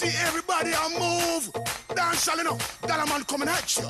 see 0.00 0.16
everybody 0.26 0.72
a 0.72 0.88
move. 0.98 1.52
Dance 1.94 2.28
all 2.28 2.40
enough. 2.40 2.80
Dollar 2.82 3.06
man 3.06 3.22
coming 3.24 3.48
at 3.48 3.76
you. 3.76 3.88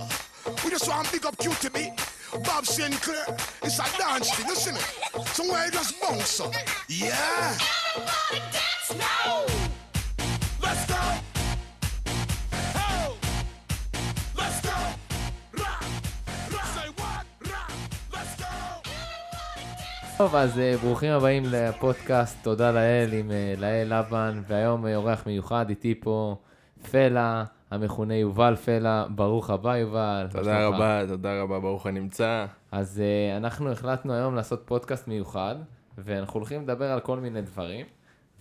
We 0.65 0.71
just 0.71 0.89
want 0.89 1.11
big 1.13 1.25
up 1.25 1.37
QTB. 1.37 2.45
Bob 2.45 2.67
Sinclair. 2.67 3.27
It's 3.63 3.79
a 3.79 3.87
dance 3.99 4.31
thing, 4.35 4.49
you 4.49 4.57
see 4.57 4.73
me? 4.73 4.81
Somewhere 5.27 5.67
you 5.67 5.71
just 5.71 6.01
bounce 6.01 6.41
up. 6.41 6.53
Yeah. 6.89 7.57
Everybody 8.29 8.50
טוב, 20.20 20.37
אז 20.37 20.59
אה, 20.59 20.77
ברוכים 20.77 21.12
הבאים 21.12 21.42
לפודקאסט 21.47 22.45
תודה 22.45 22.73
לאל 22.73 23.12
עם 23.12 23.30
אה, 23.30 23.55
לאל 23.59 23.98
לבן, 23.98 24.42
והיום 24.47 24.87
אה, 24.87 24.97
אורח 24.97 25.27
מיוחד 25.27 25.69
איתי 25.69 25.95
פה 26.01 26.37
פלה, 26.91 27.45
המכונה 27.70 28.15
יובל 28.15 28.56
פלה, 28.56 29.06
ברוך 29.09 29.51
הבא 29.51 29.77
יובל. 29.77 30.27
תודה? 30.30 30.66
רבה, 30.66 31.02
תודה 31.09 31.42
רבה, 31.42 31.61
ברוך 31.61 31.87
הנמצא. 31.87 32.47
אז 32.73 33.02
אנחנו 33.37 33.73
החלטנו 33.73 34.14
היום 34.14 34.34
לעשות 34.34 34.62
פודקאסט 34.64 35.09
מיוחד, 35.09 35.56
ואנחנו 35.98 36.41
הולכים 36.41 36.62
לדבר 36.62 36.91
על 36.92 37.00
כל 37.00 37.19
מיני 37.19 37.42
דברים, 37.42 37.87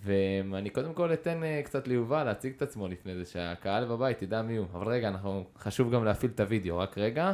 ואני 0.03 0.70
קודם 0.70 0.93
כל 0.93 1.13
אתן 1.13 1.41
קצת 1.63 1.87
ליובל 1.87 2.23
להציג 2.23 2.54
את 2.57 2.61
עצמו 2.61 2.87
לפני 2.87 3.15
זה, 3.15 3.26
שהקהל 3.26 3.85
בבית 3.85 4.21
ידע 4.21 4.41
מי 4.41 4.57
הוא. 4.57 4.67
אבל 4.73 4.87
רגע, 4.87 5.07
אנחנו, 5.07 5.43
חשוב 5.57 5.91
גם 5.91 6.05
להפעיל 6.05 6.32
את 6.35 6.39
הוידאו, 6.39 6.77
רק. 6.77 6.98
רגע, 6.98 7.34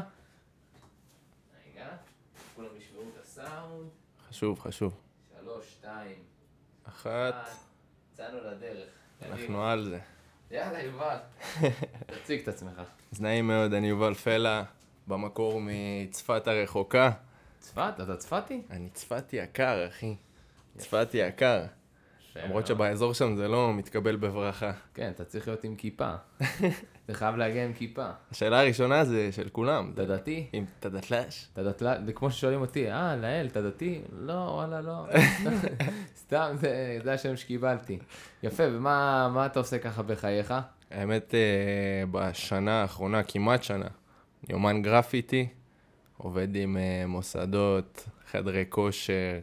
כולם 2.55 2.67
ישמעו 2.77 3.03
את 3.13 3.23
הסאונד. 3.23 3.89
חשוב, 4.35 4.59
חשוב. 4.59 4.93
שלוש, 5.39 5.65
שתיים, 5.71 6.15
אחת, 6.83 7.49
יצאנו 8.13 8.37
לדרך. 8.37 8.89
אנחנו 9.21 9.63
על 9.63 9.83
זה. 9.83 9.99
יאללה, 10.51 10.83
יובל. 10.83 11.17
תציג 12.23 12.41
את 12.41 12.47
עצמך. 12.47 12.81
אז 13.11 13.21
נעים 13.21 13.47
מאוד, 13.47 13.73
אני 13.73 13.87
יובל 13.87 14.13
פלה, 14.13 14.63
במקור 15.07 15.61
מצפת 15.61 16.47
הרחוקה. 16.47 17.11
צפת? 17.59 17.93
אתה 18.03 18.17
צפתי? 18.17 18.61
אני 18.69 18.89
צפתי 18.89 19.35
יקר, 19.35 19.87
אחי. 19.87 20.15
צפתי 20.77 21.17
יקר. 21.17 21.65
למרות. 22.43 22.67
שבאזור 22.67 23.13
שם 23.13 23.35
זה 23.35 23.47
לא 23.47 23.73
מתקבל 23.73 24.15
בברכה. 24.15 24.71
כן, 24.93 25.11
אתה 25.15 25.25
צריך 25.25 25.47
להיות 25.47 25.63
עם 25.63 25.75
כיפה. 25.75 26.13
אתה 27.05 27.13
חייב 27.13 27.35
להגיע 27.35 27.65
עם 27.65 27.73
כיפה. 27.73 28.05
השאלה 28.31 28.59
הראשונה 28.59 29.05
זה 29.05 29.31
של 29.31 29.49
כולם. 29.49 29.91
אתה 29.93 30.05
דתי? 30.05 30.47
אם 30.53 30.65
אתה 30.79 30.89
דתל"ש? 30.89 31.47
אתה 31.53 31.63
דתלה, 31.63 31.95
זה 32.05 32.13
כמו 32.13 32.31
ששואלים 32.31 32.61
אותי, 32.61 32.91
אה, 32.91 33.15
לאל, 33.15 33.47
אתה 33.51 33.61
דתי? 33.61 34.01
לא, 34.11 34.33
וואלה, 34.33 34.81
לא. 34.81 35.05
סתם, 36.23 36.55
זה, 37.03 37.13
השם 37.13 37.35
שקיבלתי. 37.35 37.99
יפה, 38.43 38.63
ומה 38.71 39.29
מה 39.33 39.45
אתה 39.45 39.59
עושה 39.59 39.79
ככה 39.79 40.03
בחייך? 40.03 40.53
האמת, 40.91 41.33
אה, 41.35 42.03
בשנה 42.11 42.81
האחרונה, 42.81 43.23
כמעט 43.23 43.63
שנה, 43.63 43.87
אני 44.45 44.53
אומן 44.53 44.81
גרפיטי, 44.81 45.47
עובד 46.17 46.55
עם 46.55 46.77
אה, 46.77 47.07
מוסדות, 47.07 48.07
חדרי 48.31 48.65
כושר, 48.69 49.39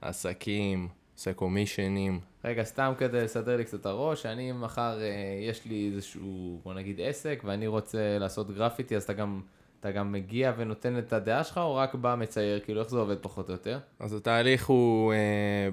עסקים, 0.00 0.88
עושה 1.20 1.32
קומישנים. 1.32 2.20
רגע, 2.44 2.64
סתם 2.64 2.92
כדי 2.98 3.20
לסדר 3.20 3.56
לי 3.56 3.64
קצת 3.64 3.80
את 3.80 3.86
הראש, 3.86 4.26
אני 4.26 4.52
מחר, 4.52 4.98
אה, 5.00 5.08
יש 5.48 5.64
לי 5.64 5.90
איזשהו, 5.92 6.60
בוא 6.64 6.74
נגיד 6.74 7.00
עסק, 7.00 7.42
ואני 7.44 7.66
רוצה 7.66 8.18
לעשות 8.18 8.50
גרפיטי, 8.50 8.96
אז 8.96 9.02
אתה 9.02 9.12
גם, 9.12 9.40
אתה 9.80 9.90
גם 9.90 10.12
מגיע 10.12 10.52
ונותן 10.56 10.98
את 10.98 11.12
הדעה 11.12 11.44
שלך, 11.44 11.58
או 11.58 11.74
רק 11.74 11.94
בא 11.94 12.14
מצייר, 12.18 12.60
כאילו, 12.60 12.80
איך 12.80 12.88
זה 12.88 12.98
עובד 12.98 13.16
פחות 13.20 13.48
או 13.48 13.52
יותר? 13.52 13.78
אז 13.98 14.14
התהליך 14.14 14.66
הוא 14.66 15.12
אה, 15.12 15.68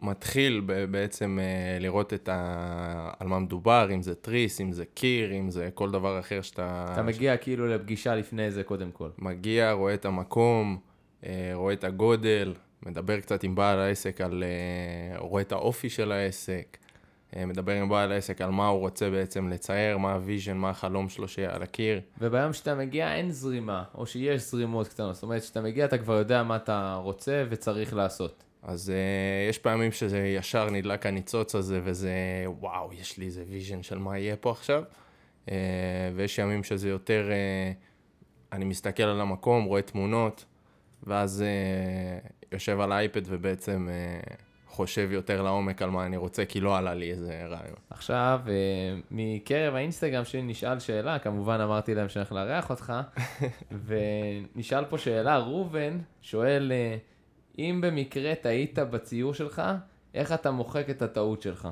מתחיל 0.00 0.62
ב- 0.66 0.84
בעצם 0.84 1.38
אה, 1.42 1.78
לראות 1.80 2.14
את 2.14 2.28
ה... 2.28 3.10
על 3.18 3.26
מה 3.26 3.38
מדובר, 3.38 3.88
אם 3.94 4.02
זה 4.02 4.14
תריס, 4.14 4.60
אם 4.60 4.72
זה 4.72 4.84
קיר, 4.94 5.32
אם 5.32 5.50
זה 5.50 5.68
כל 5.74 5.90
דבר 5.90 6.18
אחר 6.18 6.42
שאתה... 6.42 6.86
אתה 6.92 7.02
מגיע 7.02 7.36
כאילו 7.36 7.66
לפגישה 7.66 8.14
לפני 8.14 8.50
זה, 8.50 8.62
קודם 8.62 8.90
כל. 8.92 9.08
מגיע, 9.18 9.72
רואה 9.72 9.94
את 9.94 10.04
המקום, 10.04 10.78
אה, 11.26 11.50
רואה 11.54 11.72
את 11.72 11.84
הגודל, 11.84 12.54
מדבר 12.86 13.20
קצת 13.20 13.42
עם 13.42 13.54
בעל 13.54 13.78
העסק 13.78 14.20
על... 14.20 14.44
אה, 14.44 15.18
רואה 15.18 15.42
את 15.42 15.52
האופי 15.52 15.90
של 15.90 16.12
העסק, 16.12 16.76
אה, 17.36 17.46
מדבר 17.46 17.72
עם 17.72 17.88
בעל 17.88 18.12
העסק 18.12 18.40
על 18.40 18.50
מה 18.50 18.68
הוא 18.68 18.80
רוצה 18.80 19.10
בעצם 19.10 19.48
לצייר, 19.48 19.98
מה 19.98 20.12
ה 20.12 20.18
vision, 20.18 20.56
מה 20.56 20.70
החלום 20.70 21.08
שלו 21.08 21.28
שיהיה 21.28 21.54
על 21.54 21.62
הקיר. 21.62 22.00
וביום 22.18 22.52
שאתה 22.52 22.74
מגיע 22.74 23.14
אין 23.14 23.30
זרימה, 23.30 23.82
או 23.94 24.06
שיש 24.06 24.42
זרימות 24.42 24.88
קטנות. 24.88 25.14
זאת 25.14 25.22
אומרת, 25.22 25.42
כשאתה 25.42 25.60
מגיע 25.60 25.84
אתה 25.84 25.98
כבר 25.98 26.14
יודע 26.14 26.42
מה 26.42 26.56
אתה 26.56 27.00
רוצה 27.02 27.44
וצריך 27.50 27.94
לעשות. 27.94 28.44
אז 28.62 28.92
uh, 28.92 29.50
יש 29.50 29.58
פעמים 29.58 29.92
שזה 29.92 30.18
ישר 30.18 30.70
נדלק 30.70 31.06
הניצוץ 31.06 31.54
הזה, 31.54 31.80
וזה, 31.84 32.10
וואו, 32.46 32.92
יש 32.92 33.18
לי 33.18 33.26
איזה 33.26 33.44
vision 33.48 33.82
של 33.82 33.98
מה 33.98 34.18
יהיה 34.18 34.36
פה 34.36 34.50
עכשיו. 34.50 34.82
Uh, 35.46 35.50
ויש 36.14 36.38
ימים 36.38 36.64
שזה 36.64 36.88
יותר, 36.88 37.28
uh, 37.28 38.54
אני 38.56 38.64
מסתכל 38.64 39.02
על 39.02 39.20
המקום, 39.20 39.64
רואה 39.64 39.82
תמונות, 39.82 40.44
ואז 41.02 41.44
uh, 41.44 42.52
יושב 42.52 42.80
על 42.80 42.92
האייפד 42.92 43.22
ובעצם 43.26 43.88
uh, 43.88 44.34
חושב 44.70 45.08
יותר 45.12 45.42
לעומק 45.42 45.82
על 45.82 45.90
מה 45.90 46.06
אני 46.06 46.16
רוצה, 46.16 46.44
כי 46.44 46.60
לא 46.60 46.76
עלה 46.76 46.94
לי 46.94 47.10
איזה 47.10 47.46
רעיון. 47.46 47.76
עכשיו, 47.90 48.40
אה, 48.48 48.52
מקרב 49.10 49.74
האינסטגרם 49.74 50.24
שלי 50.24 50.42
נשאל 50.42 50.78
שאלה, 50.78 51.18
כמובן 51.18 51.60
אמרתי 51.60 51.94
להם 51.94 52.08
שאני 52.08 52.20
הולך 52.22 52.32
לארח 52.32 52.70
אותך, 52.70 52.92
ונשאל 53.86 54.84
פה 54.84 54.98
שאלה, 54.98 55.38
ראובן 55.38 55.98
שואל, 56.22 56.72
אה, 56.74 56.96
אם 57.58 57.80
במקרה 57.82 58.34
טעית 58.34 58.78
בציור 58.78 59.34
שלך, 59.34 59.62
איך 60.14 60.32
אתה 60.32 60.50
מוחק 60.50 60.90
את 60.90 61.02
הטעות 61.02 61.42
שלך? 61.42 61.68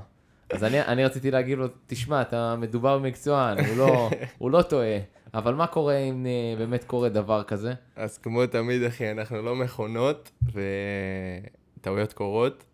אז 0.52 0.64
אני, 0.64 0.80
אני 0.80 1.04
רציתי 1.04 1.30
להגיד 1.30 1.58
לו, 1.58 1.66
תשמע, 1.86 2.22
אתה 2.22 2.56
מדובר 2.56 2.98
במקצוען, 2.98 3.58
הוא 3.58 3.76
לא, 3.76 4.10
הוא 4.38 4.50
לא 4.50 4.62
טועה, 4.62 4.98
אבל 5.34 5.54
מה 5.54 5.66
קורה 5.66 5.96
אם 5.96 6.26
אה, 6.26 6.54
באמת 6.58 6.84
קורה 6.84 7.08
דבר 7.08 7.42
כזה? 7.42 7.72
אז 7.96 8.18
כמו 8.18 8.46
תמיד, 8.46 8.82
אחי, 8.82 9.10
אנחנו 9.10 9.42
לא 9.42 9.56
מכונות, 9.56 10.30
וטעויות 11.78 12.12
קורות. 12.12 12.64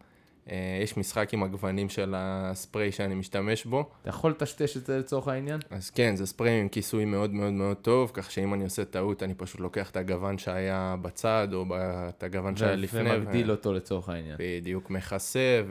Uh, 0.47 0.51
יש 0.83 0.97
משחק 0.97 1.35
עם 1.35 1.43
הגוונים 1.43 1.89
של 1.89 2.15
הספרי 2.17 2.93
שאני 2.93 3.15
משתמש 3.15 3.65
בו. 3.65 3.91
אתה 4.01 4.09
יכול 4.09 4.31
לטשטש 4.31 4.77
את 4.77 4.87
זה 4.87 4.99
לצורך 4.99 5.29
העניין? 5.29 5.61
אז 5.71 5.91
כן, 5.91 6.17
זה 6.17 6.27
ספרי 6.27 6.61
עם 6.61 6.69
כיסוי 6.69 7.05
מאוד 7.05 7.31
מאוד 7.31 7.53
מאוד 7.53 7.77
טוב, 7.77 8.11
כך 8.15 8.31
שאם 8.31 8.55
אני 8.55 8.65
עושה 8.65 8.85
טעות, 8.85 9.23
אני 9.23 9.35
פשוט 9.35 9.61
לוקח 9.61 9.91
את 9.91 9.97
הגוון 9.97 10.39
שהיה 10.39 10.97
בצד, 11.03 11.49
או 11.53 11.65
את 12.09 12.23
הגוון 12.23 12.57
שהיה 12.57 12.77
לפני, 12.77 13.17
ומגדיל 13.17 13.51
אותו 13.51 13.73
לצורך 13.73 14.09
העניין. 14.09 14.37
בדיוק 14.39 14.91
מכסה 14.91 15.63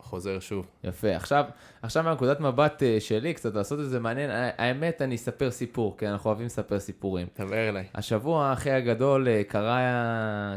וחוזר 0.00 0.40
שוב. 0.40 0.66
יפה. 0.84 1.16
עכשיו, 1.16 1.44
עכשיו 1.82 2.02
מהנקודת 2.04 2.40
מבט 2.40 2.82
אה, 2.82 2.96
שלי, 3.00 3.34
קצת 3.34 3.54
לעשות 3.54 3.80
את 3.80 3.90
זה 3.90 4.00
מעניין, 4.00 4.30
ה- 4.30 4.50
האמת, 4.58 5.02
אני 5.02 5.14
אספר 5.14 5.50
סיפור, 5.50 5.96
כי 5.98 6.08
אנחנו 6.08 6.30
אוהבים 6.30 6.46
לספר 6.46 6.78
סיפורים. 6.78 7.26
דבר 7.38 7.68
אליי. 7.68 7.84
השבוע 7.94 8.52
אחי 8.52 8.70
הגדול 8.70 9.28
אה, 9.28 9.42
קרא, 9.48 9.78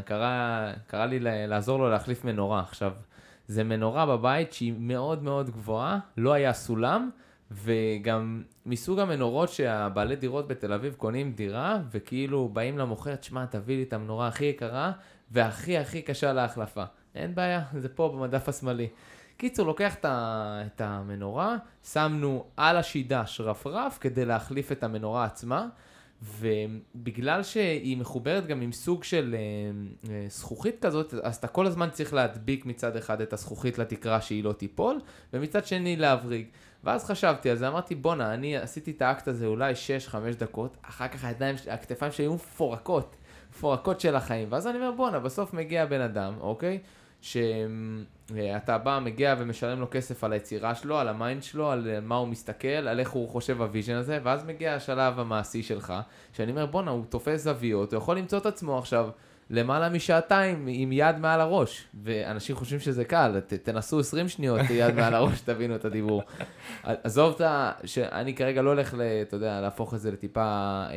קרא, 0.04 0.70
קרא 0.86 1.06
לי 1.06 1.18
לעזור 1.22 1.78
לו 1.78 1.90
להחליף 1.90 2.24
מנורה. 2.24 2.60
עכשיו, 2.60 2.92
זה 3.46 3.64
מנורה 3.64 4.06
בבית 4.06 4.52
שהיא 4.52 4.74
מאוד 4.78 5.22
מאוד 5.22 5.50
גבוהה, 5.50 5.98
לא 6.16 6.32
היה 6.32 6.52
סולם, 6.52 7.10
וגם 7.50 8.42
מסוג 8.66 8.98
המנורות 8.98 9.48
שהבעלי 9.48 10.16
דירות 10.16 10.48
בתל 10.48 10.72
אביב 10.72 10.94
קונים 10.94 11.32
דירה, 11.32 11.78
וכאילו 11.90 12.48
באים 12.48 12.78
למוכר, 12.78 13.14
תשמע, 13.16 13.44
תביא 13.46 13.76
לי 13.76 13.82
את 13.82 13.92
המנורה 13.92 14.28
הכי 14.28 14.44
יקרה, 14.44 14.92
והכי 15.30 15.78
הכי 15.78 16.02
קשה 16.02 16.32
להחלפה. 16.32 16.84
אין 17.14 17.34
בעיה, 17.34 17.62
זה 17.78 17.88
פה 17.88 18.12
במדף 18.16 18.48
השמאלי. 18.48 18.88
קיצור, 19.40 19.66
לוקח 19.66 19.94
את 20.04 20.80
המנורה, 20.80 21.56
שמנו 21.92 22.44
על 22.56 22.76
השידה 22.76 23.26
שרפרף 23.26 23.98
כדי 24.00 24.24
להחליף 24.24 24.72
את 24.72 24.84
המנורה 24.84 25.24
עצמה, 25.24 25.66
ובגלל 26.22 27.42
שהיא 27.42 27.96
מחוברת 27.96 28.46
גם 28.46 28.60
עם 28.60 28.72
סוג 28.72 29.04
של 29.04 29.36
אה, 29.38 29.40
אה, 30.12 30.24
זכוכית 30.28 30.76
כזאת, 30.80 31.14
אז 31.22 31.36
אתה 31.36 31.48
כל 31.48 31.66
הזמן 31.66 31.90
צריך 31.90 32.14
להדביק 32.14 32.66
מצד 32.66 32.96
אחד 32.96 33.20
את 33.20 33.32
הזכוכית 33.32 33.78
לתקרה 33.78 34.20
שהיא 34.20 34.44
לא 34.44 34.52
תיפול, 34.52 35.00
ומצד 35.32 35.66
שני 35.66 35.96
להבריג. 35.96 36.46
ואז 36.84 37.04
חשבתי 37.04 37.50
על 37.50 37.56
זה, 37.56 37.68
אמרתי, 37.68 37.94
בואנה, 37.94 38.34
אני 38.34 38.56
עשיתי 38.56 38.90
את 38.90 39.02
האקט 39.02 39.28
הזה 39.28 39.46
אולי 39.46 39.72
6-5 40.10 40.14
דקות, 40.38 40.76
אחר 40.82 41.08
כך 41.08 41.24
הידיים, 41.24 41.56
הכתפיים 41.70 42.12
שלי 42.12 42.24
היו 42.24 42.34
מפורקות, 42.34 43.16
מפורקות 43.50 44.00
של 44.00 44.16
החיים. 44.16 44.48
ואז 44.50 44.66
אני 44.66 44.78
אומר, 44.78 44.92
בואנה, 44.92 45.18
בסוף 45.18 45.52
מגיע 45.52 45.86
בן 45.86 46.00
אדם, 46.00 46.34
אוקיי? 46.40 46.78
שאתה 47.22 48.78
בא, 48.78 48.98
מגיע 49.02 49.34
ומשלם 49.38 49.80
לו 49.80 49.86
כסף 49.90 50.24
על 50.24 50.32
היצירה 50.32 50.74
שלו, 50.74 50.98
על 50.98 51.08
ה 51.08 51.15
mind 51.15 51.42
שלו, 51.42 51.70
על 51.70 52.00
מה 52.02 52.16
הוא 52.16 52.28
מסתכל, 52.28 52.68
על 52.68 53.00
איך 53.00 53.10
הוא 53.10 53.28
חושב 53.28 53.62
ה 53.62 53.67
vision 53.67 53.94
הזה, 53.94 54.18
ואז 54.22 54.44
מגיע 54.44 54.74
השלב 54.74 55.20
המעשי 55.20 55.62
שלך, 55.62 55.94
שאני 56.32 56.50
אומר, 56.50 56.66
בואנה, 56.66 56.90
הוא 56.90 57.04
תופס 57.08 57.40
זוויות, 57.40 57.92
הוא 57.92 57.98
יכול 57.98 58.18
למצוא 58.18 58.38
את 58.38 58.46
עצמו 58.46 58.78
עכשיו 58.78 59.08
למעלה 59.50 59.88
משעתיים 59.88 60.66
עם 60.68 60.92
יד 60.92 61.18
מעל 61.18 61.40
הראש, 61.40 61.84
ואנשים 62.04 62.56
חושבים 62.56 62.80
שזה 62.80 63.04
קל, 63.04 63.40
ת, 63.46 63.52
תנסו 63.52 64.00
20 64.00 64.28
שניות 64.28 64.60
יד 64.70 64.94
מעל 64.94 65.14
הראש, 65.14 65.40
תבינו 65.40 65.74
את 65.74 65.84
הדיבור. 65.84 66.22
עזוב 66.82 67.34
את 67.34 67.40
ה... 67.40 67.72
שאני 67.84 68.34
כרגע 68.34 68.62
לא 68.62 68.70
הולך, 68.70 68.94
ל- 68.94 69.22
אתה 69.22 69.36
יודע, 69.36 69.60
להפוך 69.60 69.94
את 69.94 70.00
זה 70.00 70.10
לטיפה 70.10 70.42
אה, 70.42 70.96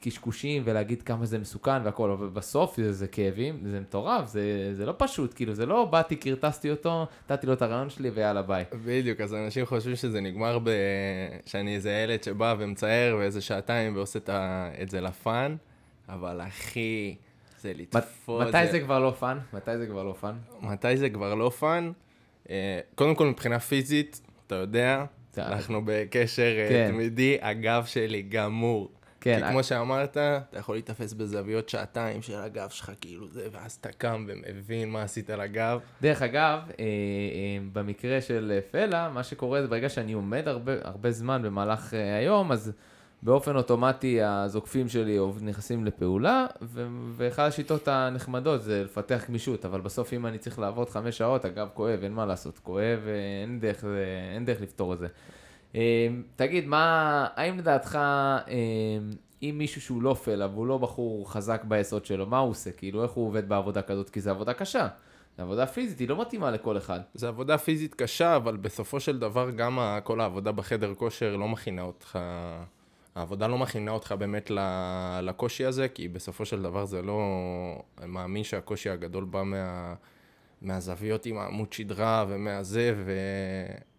קשקושים 0.00 0.62
ולהגיד 0.66 1.02
כמה 1.02 1.26
זה 1.26 1.38
מסוכן 1.38 1.82
והכל, 1.84 2.10
אבל 2.10 2.28
בסוף 2.28 2.76
זה, 2.76 2.92
זה 2.92 3.06
כאבים, 3.06 3.60
זה 3.66 3.80
מטורף, 3.80 4.28
זה, 4.28 4.70
זה 4.72 4.86
לא 4.86 4.94
פשוט, 4.98 5.34
כאילו, 5.34 5.54
זה 5.54 5.66
לא 5.66 5.84
באתי, 5.84 6.16
קרטסתי 6.16 6.70
אותו, 6.70 7.06
נתתי 7.30 7.46
לו 7.46 7.52
את 7.52 7.62
הרעיון 7.62 7.90
שלי 7.90 8.10
ויאללה 8.10 8.42
ביי. 8.42 8.64
בדיוק, 8.84 9.20
אז 9.20 9.34
אנשים 9.34 9.66
חושבים 9.66 9.96
שזה 9.96 10.20
נגמר 10.20 10.58
ב... 10.58 10.70
שאני 11.46 11.74
איזה 11.74 11.90
ילד 11.90 12.22
שבא 12.22 12.54
ומצייר 12.58 13.16
ואיזה 13.16 13.40
שעתיים 13.40 13.96
ועושה. 13.96 14.18
את 14.82 14.90
זה 14.90 15.00
ל 15.00 15.11
fun, 15.11 15.56
אבל 16.08 16.40
אחי, 16.40 17.14
זה 17.62 17.72
לתפוס... 17.74 18.48
מתי 18.48 18.66
זה 18.66 18.80
כבר 18.80 18.98
לא 18.98 19.10
fun? 19.10 19.38
מתי 19.52 19.78
זה 19.78 19.86
כבר 19.86 20.04
לא 20.04 20.14
fun? 20.20 20.34
מתי 20.60 20.96
זה 20.96 21.10
כבר 21.10 21.34
לא 21.34 21.50
fun? 21.50 21.92
אה, 22.50 22.80
קודם 22.94 23.14
כל, 23.14 23.26
מבחינה 23.26 23.60
פיזית, 23.60 24.20
אתה 24.46 24.54
יודע, 24.54 25.04
אנחנו 25.38 25.82
בקשר 25.84 26.54
אה, 26.58 26.68
כן. 26.68 26.90
תמידי, 26.92 27.38
הגב 27.40 27.84
שלי 27.86 28.22
גמור. 28.22 28.92
כן, 29.20 29.38
כי 29.38 29.44
אה- 29.44 29.50
כמו 29.50 29.62
שאמרת, 29.62 30.10
אתה 30.10 30.40
יכול 30.58 30.74
להיתפס 30.74 31.12
בזוויות 31.12 31.68
שעתיים 31.68 32.22
של 32.22 32.40
הגב 32.40 32.68
שלך, 32.68 32.92
כאילו 33.00 33.28
זה, 33.28 33.48
ואז 33.52 33.72
אתה 33.80 33.92
קם 33.92 34.26
ומבין 34.28 34.90
מה 34.90 35.02
עשית 35.02 35.30
לגב. 35.30 35.78
דרך 36.02 36.22
אגב, 36.22 36.60
במקרה 37.72 38.20
של 38.20 38.58
פלה, 38.70 39.10
מה 39.14 39.22
שקורה 39.22 39.62
זה 39.62 39.68
ברגע 39.68 39.88
שאני 39.88 40.12
עומד 40.12 40.48
הרבה, 40.48 40.72
הרבה 40.82 41.10
זמן 41.10 41.42
במהלך 41.42 41.94
היום, 41.94 42.52
אז 42.52 42.72
באופן 43.22 43.56
אוטומטי 43.56 44.22
הזוקפים 44.22 44.88
שלי 44.88 45.18
נכנסים 45.40 45.84
לפעולה, 45.84 46.46
ו- 46.62 46.86
ואחת 47.16 47.48
השיטות 47.48 47.88
הנחמדות 47.88 48.62
זה 48.62 48.84
לפתח 48.84 49.24
גמישות, 49.28 49.64
אבל 49.64 49.80
בסוף 49.80 50.12
אם 50.12 50.26
אני 50.26 50.38
צריך 50.38 50.58
לעבוד 50.58 50.90
חמש 50.90 51.18
שעות, 51.18 51.44
הגב 51.44 51.68
כואב, 51.74 52.00
אין 52.02 52.12
מה 52.12 52.26
לעשות, 52.26 52.58
כואב, 52.58 53.00
אין 53.42 53.60
דרך, 53.60 53.84
אין 54.34 54.44
דרך 54.44 54.60
לפתור 54.60 54.92
את 54.92 54.98
זה. 54.98 55.06
אה, 55.74 56.08
תגיד, 56.36 56.66
מה, 56.66 57.26
האם 57.34 57.58
לדעתך, 57.58 57.96
אה, 57.96 58.48
אם 59.42 59.54
מישהו 59.58 59.80
שהוא 59.80 60.02
לא 60.02 60.14
פלה 60.14 60.46
והוא 60.46 60.66
לא 60.66 60.78
בחור 60.78 61.32
חזק 61.32 61.64
ביסוד 61.64 62.04
שלו, 62.04 62.26
מה 62.26 62.38
הוא 62.38 62.50
עושה? 62.50 62.70
כאילו, 62.70 63.02
איך 63.02 63.10
הוא 63.10 63.26
עובד 63.26 63.48
בעבודה 63.48 63.82
כזאת? 63.82 64.10
כי 64.10 64.20
זו 64.20 64.30
עבודה 64.30 64.52
קשה. 64.52 64.88
זו 65.36 65.42
עבודה 65.42 65.66
פיזית, 65.66 65.98
היא 65.98 66.08
לא 66.08 66.20
מתאימה 66.20 66.50
לכל 66.50 66.76
אחד. 66.76 67.00
זה 67.14 67.28
עבודה 67.28 67.58
פיזית 67.58 67.94
קשה, 67.94 68.36
אבל 68.36 68.56
בסופו 68.56 69.00
של 69.00 69.18
דבר 69.18 69.50
גם 69.50 69.78
כל 70.04 70.20
העבודה 70.20 70.52
בחדר 70.52 70.94
כושר 70.94 71.36
לא 71.36 71.48
מכינה 71.48 71.82
אותך, 71.82 72.18
העבודה 73.14 73.46
לא 73.46 73.58
מכינה 73.58 73.90
אותך 73.90 74.12
באמת 74.12 74.50
לקושי 75.22 75.64
הזה, 75.64 75.88
כי 75.88 76.08
בסופו 76.08 76.44
של 76.44 76.62
דבר 76.62 76.84
זה 76.84 77.02
לא... 77.02 77.22
אני 77.98 78.06
מאמין 78.06 78.44
שהקושי 78.44 78.90
הגדול 78.90 79.24
בא 79.24 79.42
מה, 79.42 79.94
מהזוויות 80.62 81.26
עם 81.26 81.38
העמוד 81.38 81.72
שדרה 81.72 82.24
ומהזה, 82.28 82.94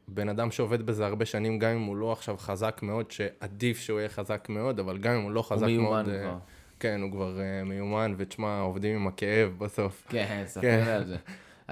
ובן 0.08 0.30
אדם 0.30 0.52
שעובד 0.52 0.82
בזה 0.82 1.06
הרבה 1.06 1.26
שנים, 1.26 1.60
גם 1.60 1.72
אם 1.72 1.82
הוא 1.82 1.98
לא 1.98 2.12
עכשיו 2.12 2.38
חזק 2.38 2.80
מאוד, 2.84 3.12
שעדיף 3.12 3.80
שהוא 3.80 4.00
יהיה 4.00 4.10
חזק 4.10 4.46
מאוד, 4.50 4.80
אבל 4.80 4.98
גם 4.98 5.14
אם 5.14 5.22
הוא 5.22 5.32
לא 5.32 5.42
חזק 5.42 5.62
הוא 5.62 5.68
מיומן 5.68 5.90
מאוד... 5.90 6.10
אה, 6.10 6.22
כבר. 6.22 6.38
כן, 6.80 7.02
הוא 7.02 7.12
כבר 7.12 7.40
אה, 7.40 7.64
מיומן, 7.64 8.16
ותשמע, 8.18 8.60
עובדים 8.60 8.96
עם 8.96 9.08
הכאב 9.08 9.56
בסוף. 9.58 10.08
כן, 10.10 10.44
ספר 10.48 10.62
כן. 10.62 10.84
על 10.88 11.06
זה. 11.06 11.18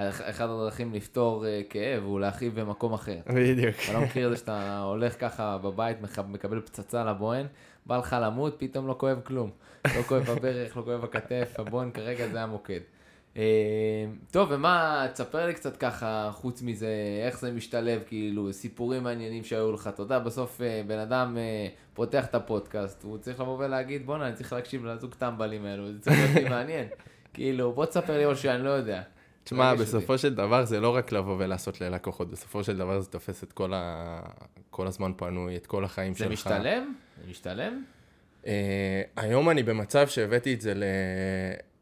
אח- 0.08 0.20
אחת 0.20 0.44
הדרכים 0.44 0.94
לפתור 0.94 1.46
אה, 1.46 1.60
כאב 1.70 2.02
הוא 2.04 2.20
להכאיב 2.20 2.60
במקום 2.60 2.92
אחר. 2.92 3.16
בדיוק. 3.34 3.74
אתה 3.84 3.92
לא 3.92 4.00
מכיר 4.00 4.26
את 4.26 4.32
זה 4.32 4.36
שאתה 4.36 4.80
הולך 4.80 5.20
ככה 5.20 5.58
בבית, 5.58 5.96
מקבל 6.28 6.60
פצצה 6.60 7.04
לבוהן, 7.04 7.46
בא 7.86 7.96
לך 7.98 8.16
למות, 8.22 8.54
פתאום 8.58 8.86
לא 8.86 8.94
כואב 8.98 9.20
כלום. 9.24 9.50
לא 9.96 10.02
כואב 10.02 10.22
בברך, 10.22 10.76
לא 10.76 10.82
כואב 10.82 11.00
בכתף, 11.00 11.54
הבוהן 11.58 11.90
כרגע 11.90 12.28
זה 12.28 12.42
המוקד. 12.42 12.80
אה, 13.36 13.42
טוב, 14.30 14.48
ומה, 14.52 15.06
תספר 15.12 15.46
לי 15.46 15.54
קצת 15.54 15.76
ככה, 15.76 16.30
חוץ 16.32 16.62
מזה, 16.62 16.88
איך 17.26 17.40
זה 17.40 17.52
משתלב, 17.52 18.00
כאילו, 18.06 18.52
סיפורים 18.52 19.02
מעניינים 19.02 19.44
שהיו 19.44 19.72
לך. 19.72 19.88
אתה 19.88 20.02
יודע, 20.02 20.18
בסוף 20.18 20.60
אה, 20.60 20.82
בן 20.86 20.98
אדם 20.98 21.36
פותח 21.94 22.24
את 22.26 22.34
הפודקאסט, 22.34 23.02
הוא 23.02 23.18
צריך 23.18 23.40
לבוא 23.40 23.58
ולהגיד, 23.58 24.06
בואנה, 24.06 24.26
אני 24.28 24.34
צריך 24.36 24.52
להקשיב 24.52 24.84
לזוג 24.86 25.14
טמבלים 25.14 25.64
האלו, 25.66 25.92
זה 25.92 26.00
צריך 26.00 26.16
להיות 26.18 26.34
לי 26.34 26.48
מעניין. 26.48 26.86
כאילו, 27.34 27.72
בוא 27.72 27.86
תספר 27.86 28.18
לי 28.18 28.26
משהו 28.32 28.42
שאני 28.42 28.62
לא 28.64 28.70
יודע. 28.70 29.02
תשמע. 29.44 29.74
בסופו 29.74 30.18
של 30.18 30.34
דבר 30.34 30.64
זה 30.64 30.80
לא 30.80 30.96
רק 30.96 31.12
לבוא 31.12 31.36
ולעשות 31.38 31.80
ללקוחות, 31.80 32.30
בסופו 32.30 32.64
של 32.64 32.76
דבר 32.76 33.00
זה 33.00 33.10
תופס 33.10 33.44
את 33.44 33.52
כל, 33.52 33.72
ה... 33.74 34.20
כל 34.70 34.86
הזמן 34.86 35.12
פנוי, 35.16 35.56
את 35.56 35.66
כל 35.66 35.84
החיים 35.84 36.12
זה 36.12 36.18
שלך. 36.18 36.32
משתלם? 36.32 36.94
זה 37.22 37.30
משתלם? 37.30 37.82
אה, 38.46 39.02
היום 39.16 39.50
אני 39.50 39.62
במצב 39.62 40.08
שהבאתי 40.08 40.54
את 40.54 40.60
זה 40.60 40.74
ל... 40.74 40.82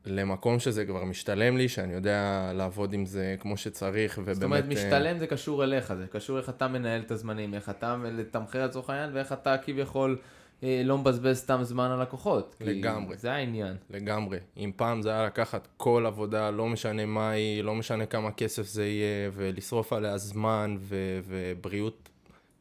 למקום 0.06 0.58
שזה 0.58 0.84
כבר 0.84 1.04
משתלם 1.04 1.56
לי, 1.56 1.68
שאני 1.68 1.94
יודע 1.94 2.50
לעבוד 2.54 2.92
עם 2.92 3.06
זה 3.06 3.36
כמו 3.40 3.56
שצריך, 3.56 4.18
ובאמת... 4.18 4.34
זאת 4.34 4.44
אומרת, 4.44 4.64
אה, 4.64 4.68
משתלם 4.68 5.18
זה 5.18 5.26
קשור 5.26 5.64
אליך, 5.64 5.94
זה 5.94 6.06
קשור 6.06 6.38
איך 6.38 6.48
אתה 6.48 6.68
מנהל 6.68 7.00
את 7.00 7.10
הזמנים, 7.10 7.54
איך 7.54 7.70
אתה 7.70 7.96
לתמחר 8.04 8.64
לצורך 8.64 8.90
העניין, 8.90 9.10
ואיך 9.14 9.32
אתה 9.32 9.58
כביכול 9.58 10.18
לא 10.62 10.98
מבזבז 10.98 11.38
סתם 11.38 11.58
זמן 11.62 11.90
על 11.90 12.02
לקוחות. 12.02 12.56
לגמרי. 12.60 13.16
זה 13.16 13.32
העניין. 13.32 13.76
לגמרי. 13.90 14.38
אם 14.56 14.72
פעם 14.76 15.02
זה 15.02 15.10
היה 15.10 15.26
לקחת 15.26 15.68
כל 15.76 16.04
עבודה, 16.06 16.50
לא 16.50 16.68
משנה 16.68 17.06
מה 17.06 17.30
היא, 17.30 17.62
לא 17.64 17.74
משנה 17.74 18.06
כמה 18.06 18.32
כסף 18.32 18.66
זה 18.66 18.86
יהיה, 18.86 19.30
ולשרוף 19.32 19.92
עליה 19.92 20.18
זמן 20.18 20.76
ו... 20.78 21.20
ובריאות 21.26 22.08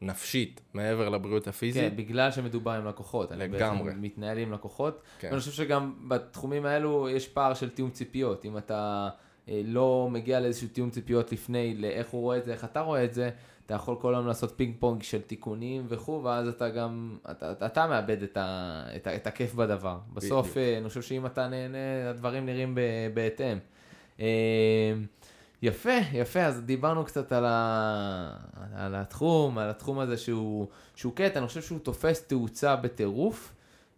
נפשית, 0.02 0.60
מעבר 0.74 1.08
לבריאות 1.08 1.48
הפיזית. 1.48 1.82
כן, 1.82 1.96
בגלל 1.96 2.30
שמדובר 2.30 2.70
עם 2.70 2.86
לקוחות. 2.86 3.32
אני 3.32 3.48
לגמרי. 3.48 3.84
בעצם 3.84 4.02
מתנהל 4.02 4.38
עם 4.38 4.52
לקוחות. 4.52 5.02
כן. 5.18 5.28
ואני 5.28 5.40
חושב 5.40 5.52
שגם 5.52 5.94
בתחומים 6.08 6.66
האלו 6.66 7.08
יש 7.08 7.28
פער 7.28 7.54
של 7.54 7.70
תיאום 7.70 7.90
ציפיות. 7.90 8.44
אם 8.44 8.58
אתה 8.58 9.08
אה, 9.48 9.60
לא 9.64 10.08
מגיע 10.10 10.40
לאיזשהו 10.40 10.68
תיאום 10.68 10.90
ציפיות 10.90 11.32
לפני, 11.32 11.74
לאיך 11.74 12.08
הוא 12.08 12.20
רואה 12.20 12.38
את 12.38 12.44
זה, 12.44 12.52
איך 12.52 12.64
אתה 12.64 12.80
רואה 12.80 13.04
את 13.04 13.14
זה, 13.14 13.30
אתה 13.70 13.76
יכול 13.76 13.96
כל 14.00 14.14
היום 14.14 14.26
לעשות 14.26 14.52
פינג 14.56 14.74
פונג 14.78 15.02
של 15.02 15.20
תיקונים 15.20 15.86
וכו', 15.88 16.24
ואז 16.24 16.48
אתה 16.48 16.68
גם, 16.68 17.16
אתה, 17.30 17.52
אתה, 17.52 17.66
אתה 17.66 17.86
מאבד 17.86 18.22
את, 18.22 18.36
ה, 18.36 18.82
את, 18.96 19.06
ה, 19.06 19.16
את 19.16 19.26
הכיף 19.26 19.54
בדבר. 19.54 19.98
בסוף, 20.14 20.50
בדיוק. 20.50 20.56
אה, 20.56 20.78
אני 20.78 20.88
חושב 20.88 21.02
שאם 21.02 21.26
אתה 21.26 21.48
נהנה, 21.48 22.10
הדברים 22.10 22.46
נראים 22.46 22.74
ב, 22.74 22.80
בהתאם. 23.14 23.58
אה, 24.20 24.92
יפה, 25.62 25.92
יפה, 26.12 26.40
אז 26.40 26.60
דיברנו 26.60 27.04
קצת 27.04 27.32
על, 27.32 27.44
ה... 27.46 28.36
על 28.74 28.94
התחום, 28.94 29.58
על 29.58 29.70
התחום 29.70 29.98
הזה 29.98 30.16
שהוא, 30.16 30.66
שהוא 30.94 31.12
קטע, 31.14 31.38
אני 31.38 31.46
חושב 31.46 31.62
שהוא 31.62 31.78
תופס 31.78 32.26
תאוצה 32.26 32.76
בטירוף. 32.76 33.52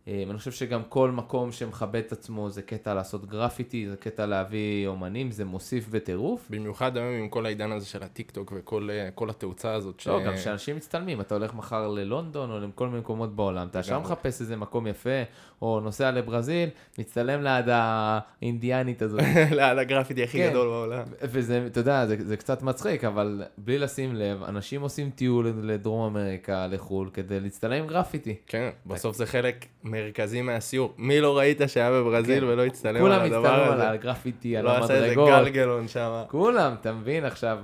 אה, 0.09 0.25
אני 0.31 0.39
חושב 0.39 0.53
שגם 0.53 0.83
כל 0.89 1.11
מקום 1.11 1.53
שמכבד 1.53 2.03
את 2.07 2.13
עצמו 2.13 2.51
זה 2.51 2.63
קטע 2.63 2.95
לעשות 2.95 3.27
גרפיטי, 3.27 3.89
זה 3.89 3.97
קטע 3.97 4.27
להביא 4.27 4.87
אומנים, 4.87 5.31
זה 5.31 5.45
מוסיף 5.45 5.89
בטירוף. 5.89 6.47
במיוחד 6.51 6.97
היום 6.97 7.09
עם 7.09 7.29
כל 7.29 7.47
העידן 7.47 7.73
הזה 7.73 7.87
של 7.87 8.03
הטיק 8.03 8.31
טוק 8.31 8.53
וכל 8.56 8.89
אה, 8.91 9.31
התאוצה 9.31 9.75
הזאת. 9.75 10.01
ש... 10.01 10.06
לא, 10.06 10.25
גם 10.25 10.35
כשאנשים 10.35 10.77
מצטלמים, 10.77 11.21
אתה 11.21 11.35
הולך 11.35 11.55
מחר 11.55 11.89
ללונדון 11.89 12.51
או 12.51 12.61
לכל 12.61 12.87
מיני 12.87 13.01
מקומות 13.01 13.37
בעולם, 13.37 13.69
אתה 13.69 13.79
ישר 13.79 13.93
לגמרי. 13.93 14.13
מחפש 14.13 14.41
איזה 14.41 14.56
מקום 14.56 14.87
יפה, 14.87 15.23
או 15.63 15.81
נוסע 15.81 16.11
לברזיל, 16.11 16.69
מצטלם 16.99 17.43
ליד 17.43 17.65
האינדיאנית 17.69 19.03
הזאת. 19.03 19.21
ליד 19.56 19.79
הגרפיטי 19.79 20.23
הכי 20.23 20.39
כן. 20.39 20.51
גדול 20.51 20.69
בעולם. 20.69 21.03
וזה, 21.23 21.67
אתה 21.67 21.81
יודע, 21.81 22.06
זה, 22.06 22.17
זה 22.19 22.37
קצת 22.37 22.63
מצחיק, 22.63 23.05
אבל 23.05 23.43
בלי 23.59 23.79
לשים 23.79 24.15
לב, 24.15 24.43
אנשים 24.43 24.81
עושים 24.81 25.11
טיול 25.11 25.53
לדרום 25.63 26.17
אמריקה, 26.17 26.67
לחו"ל, 26.67 27.11
כדי 27.13 27.41
להצטלם 27.41 27.82
עם 27.82 27.87
גרפיטי. 27.87 28.35
כן, 28.47 28.71
בסוף 28.87 29.17
זה 29.17 29.27
חלק 29.27 29.67
מרכזי 29.93 30.43
מהסיור. 30.43 30.94
מי 30.99 31.20
לא 31.20 31.39
ראית 31.39 31.61
שהיה 31.67 31.91
בברזיל 31.91 32.41
כן. 32.41 32.46
ולא 32.46 32.65
הצטלם 32.65 32.96
על 32.96 33.03
כולם 33.03 33.20
הדבר 33.20 33.39
הצטלמו 33.39 33.72
על 33.72 33.81
הזה? 33.81 33.91
הגרפיטי, 33.91 34.56
על 34.56 34.65
לא 34.65 34.70
עשה 34.70 34.94
איזה 34.94 35.06
המדרגות. 35.06 35.29
גלגלון 35.29 35.89
שם. 35.89 36.22
כולם, 36.29 36.75
אתה 36.81 36.93
מבין? 36.93 37.25
עכשיו, 37.25 37.58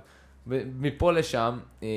מפה 0.81 1.13
לשם, 1.13 1.59
אה, 1.83 1.89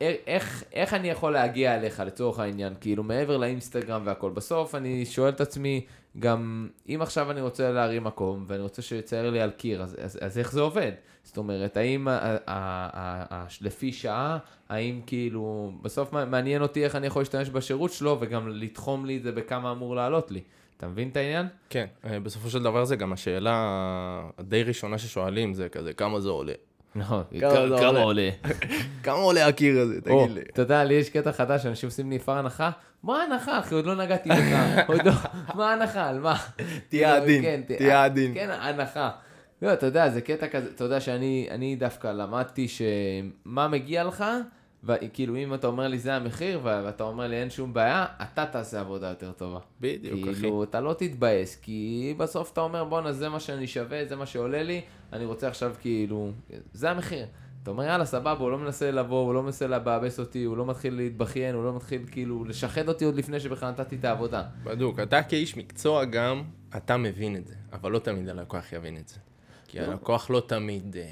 איך, 0.00 0.64
איך 0.72 0.94
אני 0.94 1.10
יכול 1.10 1.32
להגיע 1.32 1.74
אליך 1.74 2.02
לצורך 2.06 2.38
העניין, 2.38 2.74
כאילו 2.80 3.02
מעבר 3.02 3.36
לאינסטגרם 3.36 4.02
והכל. 4.04 4.30
בסוף 4.30 4.74
אני 4.74 5.06
שואל 5.06 5.28
את 5.28 5.40
עצמי, 5.40 5.86
גם 6.18 6.68
אם 6.88 7.02
עכשיו 7.02 7.30
אני 7.30 7.40
רוצה 7.40 7.70
להרים 7.70 8.04
מקום 8.04 8.44
ואני 8.46 8.62
רוצה 8.62 8.82
שיצייר 8.82 9.30
לי 9.30 9.40
על 9.40 9.50
קיר, 9.50 9.82
אז, 9.82 9.96
אז, 10.00 10.18
אז 10.22 10.38
איך 10.38 10.52
זה 10.52 10.60
עובד? 10.60 10.92
זאת 11.22 11.36
אומרת, 11.36 11.76
האם 11.76 12.08
לפי 13.60 13.92
שעה, 13.92 14.38
האם 14.68 15.00
כאילו, 15.06 15.72
בסוף 15.82 16.12
מע- 16.12 16.24
מעניין 16.24 16.62
אותי 16.62 16.84
איך 16.84 16.96
אני 16.96 17.06
יכול 17.06 17.20
להשתמש 17.22 17.50
בשירות 17.50 17.92
שלו 17.92 18.16
וגם 18.20 18.48
לתחום 18.48 19.06
לי 19.06 19.16
את 19.16 19.22
זה 19.22 19.32
בכמה 19.32 19.72
אמור 19.72 19.96
לעלות 19.96 20.30
לי. 20.30 20.40
אתה 20.76 20.88
מבין 20.88 21.08
את 21.08 21.16
העניין? 21.16 21.46
כן, 21.70 21.86
אה, 22.04 22.20
בסופו 22.20 22.50
של 22.50 22.62
דבר 22.62 22.84
זה 22.84 22.96
גם 22.96 23.12
השאלה 23.12 23.52
הדי 24.38 24.62
ראשונה 24.62 24.98
ששואלים, 24.98 25.54
זה 25.54 25.68
כזה, 25.68 25.92
כמה 25.92 26.20
זה 26.20 26.28
עולה? 26.28 26.52
נכון, 26.96 27.24
כמה 27.80 28.00
עולה? 28.02 28.30
כמה 29.04 29.14
עולה 29.16 29.46
הקיר 29.46 29.80
הזה, 29.80 30.00
תגיד 30.00 30.30
לי. 30.30 30.40
אתה 30.52 30.62
יודע, 30.62 30.84
לי 30.84 30.94
יש 30.94 31.10
קטע 31.10 31.32
חדש, 31.32 31.66
אנשים 31.66 31.86
עושים 31.88 32.10
לי 32.10 32.20
כבר 32.20 32.32
הנחה, 32.38 32.70
מה 33.02 33.22
ההנחה, 33.22 33.58
אחי? 33.58 33.74
עוד 33.74 33.86
לא 33.86 33.94
נגעתי 33.94 34.28
בך, 34.28 34.56
עוד 34.88 35.06
לא, 35.06 35.12
מה 35.54 35.70
ההנחה, 35.70 36.08
על 36.08 36.20
מה? 36.20 36.36
תהיה 36.88 37.08
כאילו, 37.12 37.22
עדין, 37.24 37.42
כן, 37.42 37.60
ת- 37.66 37.72
תהיה 37.78 38.04
עדין. 38.04 38.34
כן, 38.34 38.50
הנחה. 38.50 39.10
לא, 39.62 39.72
אתה 39.72 39.86
יודע, 39.86 40.08
זה 40.10 40.20
קטע 40.20 40.48
כזה, 40.48 40.68
אתה 40.74 40.84
יודע 40.84 41.00
שאני 41.00 41.48
אני 41.50 41.76
דווקא 41.76 42.08
למדתי 42.08 42.66
שמה 42.68 43.68
מגיע 43.68 44.04
לך, 44.04 44.24
וכאילו, 44.86 45.36
אם 45.36 45.54
אתה 45.54 45.66
אומר 45.66 45.88
לי 45.88 45.98
זה 45.98 46.14
המחיר, 46.14 46.60
ואתה 46.62 47.04
אומר 47.04 47.26
לי 47.26 47.36
אין 47.36 47.50
שום 47.50 47.72
בעיה, 47.72 48.06
אתה 48.22 48.46
תעשה 48.46 48.80
עבודה 48.80 49.08
יותר 49.08 49.32
טובה. 49.32 49.58
בדיוק, 49.80 50.28
אחי. 50.28 50.34
כאילו, 50.34 50.62
אתה 50.62 50.80
לא 50.80 50.92
תתבאס, 50.92 51.56
כי 51.56 52.14
בסוף 52.16 52.52
אתה 52.52 52.60
אומר, 52.60 52.84
בואנה, 52.84 53.12
זה 53.12 53.28
מה 53.28 53.40
שאני 53.40 53.66
שווה, 53.66 54.04
זה 54.04 54.16
מה 54.16 54.26
שעולה 54.26 54.62
לי, 54.62 54.80
אני 55.12 55.24
רוצה 55.24 55.48
עכשיו 55.48 55.74
כאילו, 55.80 56.30
זה 56.72 56.90
המחיר. 56.90 57.26
אתה 57.62 57.70
אומר, 57.70 57.84
יאללה, 57.84 58.04
סבבה, 58.04 58.30
הוא 58.30 58.50
לא 58.50 58.58
מנסה 58.58 58.90
לבוא, 58.90 59.20
הוא 59.20 59.34
לא 59.34 59.42
מנסה 59.42 59.66
לבאבס 59.66 60.20
אותי, 60.20 60.44
הוא 60.44 60.56
לא 60.56 60.66
מתחיל 60.66 60.94
להתבכיין, 60.94 61.54
הוא 61.54 61.64
לא 61.64 61.76
מתחיל 61.76 62.02
כאילו 62.10 62.44
לשחד 62.44 62.88
אותי 62.88 63.04
עוד 63.04 63.14
לפני 63.14 63.40
שבכלל 63.40 63.70
נתתי 63.70 63.96
את 63.96 64.04
העבודה. 64.04 64.42
בדוק, 64.64 65.00
אתה 65.00 65.22
כאיש 65.22 65.56
מקצוע 65.56 66.04
גם, 66.04 66.42
אתה 66.76 66.96
מבין 66.96 67.36
את 67.36 67.46
זה, 67.46 67.54
אבל 67.72 67.92
לא 67.92 67.98
תמיד 67.98 68.28
הלקוח 68.28 68.72
יבין 68.72 68.96
את 68.96 69.08
זה. 69.08 69.16
כי 69.68 69.80
הלקוח 69.80 70.30
לא 70.30 70.42
תמיד, 70.46 70.96
אה, 70.96 71.06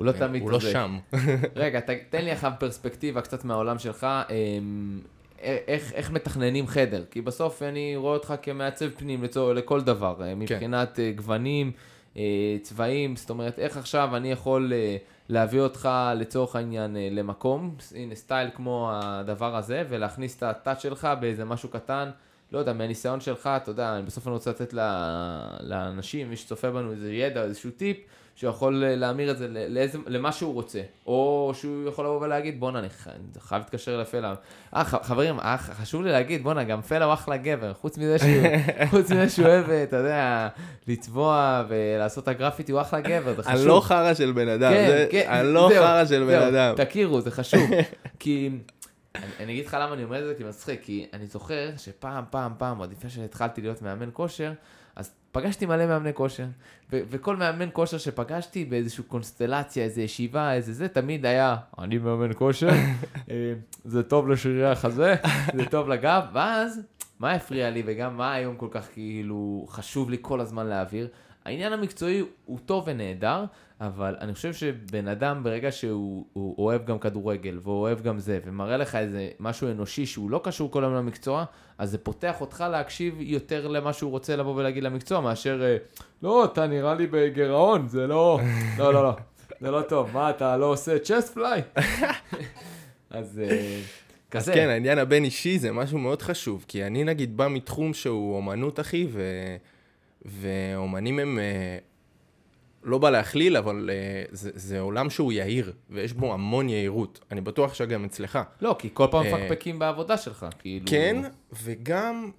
הוא 0.00 0.06
לא 0.06 0.12
תמיד 0.12 0.42
הוא 0.42 0.50
לא. 0.50 0.60
שם. 0.60 0.98
רגע, 1.56 1.80
תן 2.10 2.24
לי 2.24 2.30
עכשיו 2.30 2.52
פרספקטיבה 2.58 3.20
קצת 3.20 3.44
מהעולם 3.44 3.78
שלך, 3.78 4.06
אמ, 4.30 5.00
איך, 5.42 5.92
איך 5.92 6.10
מתכננים 6.10 6.66
חדר? 6.66 7.04
כי 7.10 7.20
בסוף 7.20 7.62
אני 7.62 7.96
רואה 7.96 8.14
אותך 8.14 8.34
כמעצב 8.42 8.90
פנים 8.90 9.22
לצור, 9.22 9.52
לכל 9.52 9.80
דבר, 9.80 10.14
כן. 10.18 10.24
אה, 10.24 10.34
מבחינת 10.34 10.98
אה, 10.98 11.12
גוונים, 11.16 11.72
אה, 12.16 12.22
צבעים, 12.62 13.16
זאת 13.16 13.30
אומרת, 13.30 13.58
איך 13.58 13.76
עכשיו 13.76 14.16
אני 14.16 14.32
יכול 14.32 14.72
אה, 14.72 14.96
להביא 15.28 15.60
אותך 15.60 15.88
לצורך 16.16 16.56
העניין 16.56 16.96
אה, 16.96 17.08
למקום, 17.10 17.74
הנה 17.94 18.14
סטייל 18.14 18.50
כמו 18.54 18.90
הדבר 18.92 19.56
הזה, 19.56 19.84
ולהכניס 19.88 20.36
את 20.36 20.42
הטאץ' 20.42 20.82
שלך 20.82 21.08
באיזה 21.20 21.44
משהו 21.44 21.68
קטן. 21.68 22.10
לא 22.52 22.58
יודע, 22.58 22.72
מהניסיון 22.72 23.20
שלך, 23.20 23.50
אתה 23.56 23.70
יודע, 23.70 24.00
בסוף 24.06 24.26
אני 24.26 24.32
רוצה 24.32 24.50
לתת 24.50 24.74
לאנשים, 25.60 26.30
מי 26.30 26.36
שצופה 26.36 26.70
בנו 26.70 26.92
איזה 26.92 27.12
ידע, 27.12 27.42
איזשהו 27.42 27.70
טיפ, 27.70 27.96
שהוא 28.40 28.50
יכול 28.50 28.84
אה, 28.84 28.96
להמיר 28.96 29.30
את 29.30 29.38
זה 29.38 29.46
לאיזה, 29.68 29.98
למה 30.06 30.32
שהוא 30.32 30.54
רוצה. 30.54 30.80
או 31.06 31.52
שהוא 31.54 31.88
יכול 31.88 32.04
לבוא 32.04 32.20
ולהגיד, 32.20 32.60
בואנה, 32.60 32.78
אני 32.78 32.88
חייב 33.40 33.62
להתקשר 33.62 34.00
לפלה. 34.00 34.34
אה, 34.76 34.84
חברים, 34.84 35.40
אה, 35.40 35.58
חשוב 35.58 36.02
לי 36.02 36.12
להגיד, 36.12 36.42
בואנה, 36.42 36.64
גם 36.64 36.82
פלה 36.82 37.04
הוא 37.04 37.12
אחלה 37.12 37.36
גבר. 37.36 37.74
חוץ 37.74 37.98
מזה 37.98 38.18
שהוא, 38.18 38.42
חוץ 38.90 39.10
מזה 39.10 39.28
שהוא 39.28 39.46
אוהב, 39.46 39.70
אה, 39.70 39.82
אתה 39.82 39.96
יודע, 39.96 40.48
לצבוע 40.88 41.64
ולעשות 41.68 42.24
את 42.24 42.28
הגרפיטי, 42.28 42.72
הוא 42.72 42.80
אחלה 42.80 43.00
גבר, 43.00 43.34
זה 43.36 43.42
חשוב. 43.42 43.56
אני 43.56 43.66
לא 43.66 43.80
חרא 43.84 44.14
של 44.14 44.32
בן 44.32 44.48
אדם, 44.48 44.72
זה- 44.72 45.06
אני 45.28 45.54
לא 45.54 45.68
זהו, 45.72 45.82
חרא 45.84 46.04
של 46.04 46.24
בן 46.26 46.42
אדם. 46.54 46.74
תכירו, 46.84 47.20
זה 47.20 47.30
חשוב. 47.30 47.60
כי, 48.18 48.50
אני, 49.14 49.24
אני 49.40 49.52
אגיד 49.52 49.66
לך 49.66 49.76
למה 49.80 49.94
אני 49.94 50.04
אומר 50.04 50.18
את 50.18 50.26
זה, 50.26 50.34
כי 50.38 50.44
מצחיק, 50.44 50.82
כי 50.82 51.06
אני 51.12 51.26
זוכר 51.26 51.70
שפעם, 51.76 52.24
פעם, 52.30 52.52
פעם, 52.58 52.78
עוד 52.78 52.92
לפני 52.92 53.10
שהתחלתי 53.10 53.60
להיות 53.60 53.82
מאמן 53.82 54.08
כושר, 54.12 54.52
פגשתי 55.32 55.66
מלא 55.66 55.86
מאמני 55.86 56.14
כושר, 56.14 56.44
ו- 56.92 57.00
וכל 57.10 57.36
מאמן 57.36 57.68
כושר 57.72 57.98
שפגשתי 57.98 58.64
באיזושהי 58.64 59.04
קונסטלציה, 59.04 59.84
איזו 59.84 60.00
ישיבה, 60.00 60.54
איזה 60.54 60.72
זה, 60.72 60.88
תמיד 60.88 61.26
היה, 61.26 61.56
אני 61.78 61.98
מאמן 61.98 62.30
כושר, 62.34 62.68
אה, 63.30 63.52
זה 63.84 64.02
טוב 64.02 64.28
לשרירי 64.28 64.70
החזה, 64.70 65.14
זה 65.54 65.66
טוב 65.66 65.88
לגב, 65.88 66.22
ואז, 66.32 66.80
מה 67.20 67.32
הפריע 67.32 67.70
לי, 67.70 67.82
וגם 67.86 68.16
מה 68.16 68.32
היום 68.32 68.56
כל 68.56 68.68
כך 68.70 68.88
כאילו 68.92 69.66
חשוב 69.68 70.10
לי 70.10 70.16
כל 70.20 70.40
הזמן 70.40 70.66
להעביר, 70.66 71.08
העניין 71.44 71.72
המקצועי 71.72 72.22
הוא 72.44 72.58
טוב 72.66 72.84
ונהדר, 72.86 73.44
אבל 73.80 74.16
אני 74.20 74.34
חושב 74.34 74.52
שבן 74.52 75.08
אדם 75.08 75.42
ברגע 75.42 75.72
שהוא 75.72 76.24
הוא 76.32 76.54
אוהב 76.58 76.84
גם 76.84 76.98
כדורגל, 76.98 77.58
והוא 77.62 77.80
אוהב 77.80 78.02
גם 78.02 78.18
זה, 78.18 78.38
ומראה 78.44 78.76
לך 78.76 78.94
איזה 78.94 79.28
משהו 79.40 79.70
אנושי 79.70 80.06
שהוא 80.06 80.30
לא 80.30 80.40
קשור 80.44 80.70
כל 80.70 80.84
היום 80.84 80.94
למקצוע, 80.94 81.44
אז 81.78 81.90
זה 81.90 81.98
פותח 81.98 82.40
אותך 82.40 82.64
להקשיב 82.70 83.14
יותר 83.18 83.68
למה 83.68 83.92
שהוא 83.92 84.10
רוצה 84.10 84.36
לבוא 84.36 84.54
ולהגיד 84.56 84.82
למקצוע, 84.82 85.20
מאשר, 85.20 85.62
אה, 85.62 85.76
לא, 86.22 86.44
אתה 86.44 86.66
נראה 86.66 86.94
לי 86.94 87.06
בגירעון, 87.06 87.88
זה 87.88 88.06
לא, 88.06 88.40
לא, 88.78 88.94
לא, 88.94 89.02
לא, 89.02 89.12
זה 89.60 89.70
לא 89.70 89.82
טוב, 89.82 90.10
מה, 90.12 90.30
אתה 90.30 90.56
לא 90.56 90.66
עושה 90.66 90.98
צ'סט 90.98 91.34
פליי? 91.34 91.62
אז 93.10 93.40
אה, 93.44 93.78
אז 94.30 94.40
כזה. 94.42 94.54
כן, 94.54 94.68
העניין 94.68 94.98
הבין 94.98 95.24
אישי 95.24 95.58
זה 95.58 95.72
משהו 95.72 95.98
מאוד 95.98 96.22
חשוב, 96.22 96.64
כי 96.68 96.84
אני 96.84 97.04
נגיד 97.04 97.36
בא 97.36 97.48
מתחום 97.48 97.94
שהוא 97.94 98.36
אומנות, 98.36 98.80
אחי, 98.80 99.06
ו... 99.10 99.22
ואומנים 100.24 101.18
הם... 101.18 101.38
אה, 101.38 101.78
לא 102.82 102.98
בא 102.98 103.10
להכליל, 103.10 103.56
אבל 103.56 103.90
אה, 103.92 104.24
זה, 104.30 104.50
זה 104.54 104.80
עולם 104.80 105.10
שהוא 105.10 105.32
יהיר, 105.32 105.72
ויש 105.90 106.12
בו 106.12 106.34
המון 106.34 106.68
יהירות. 106.68 107.20
אני 107.30 107.40
בטוח 107.40 107.74
שגם 107.74 108.04
אצלך. 108.04 108.38
לא, 108.60 108.76
כי 108.78 108.88
כל 108.92 109.06
פעם 109.10 109.26
אה, 109.26 109.36
מפקפקים 109.36 109.78
בעבודה 109.78 110.16
שלך, 110.16 110.46
כאילו... 110.58 110.86
כן, 110.88 111.22
וגם 111.52 112.30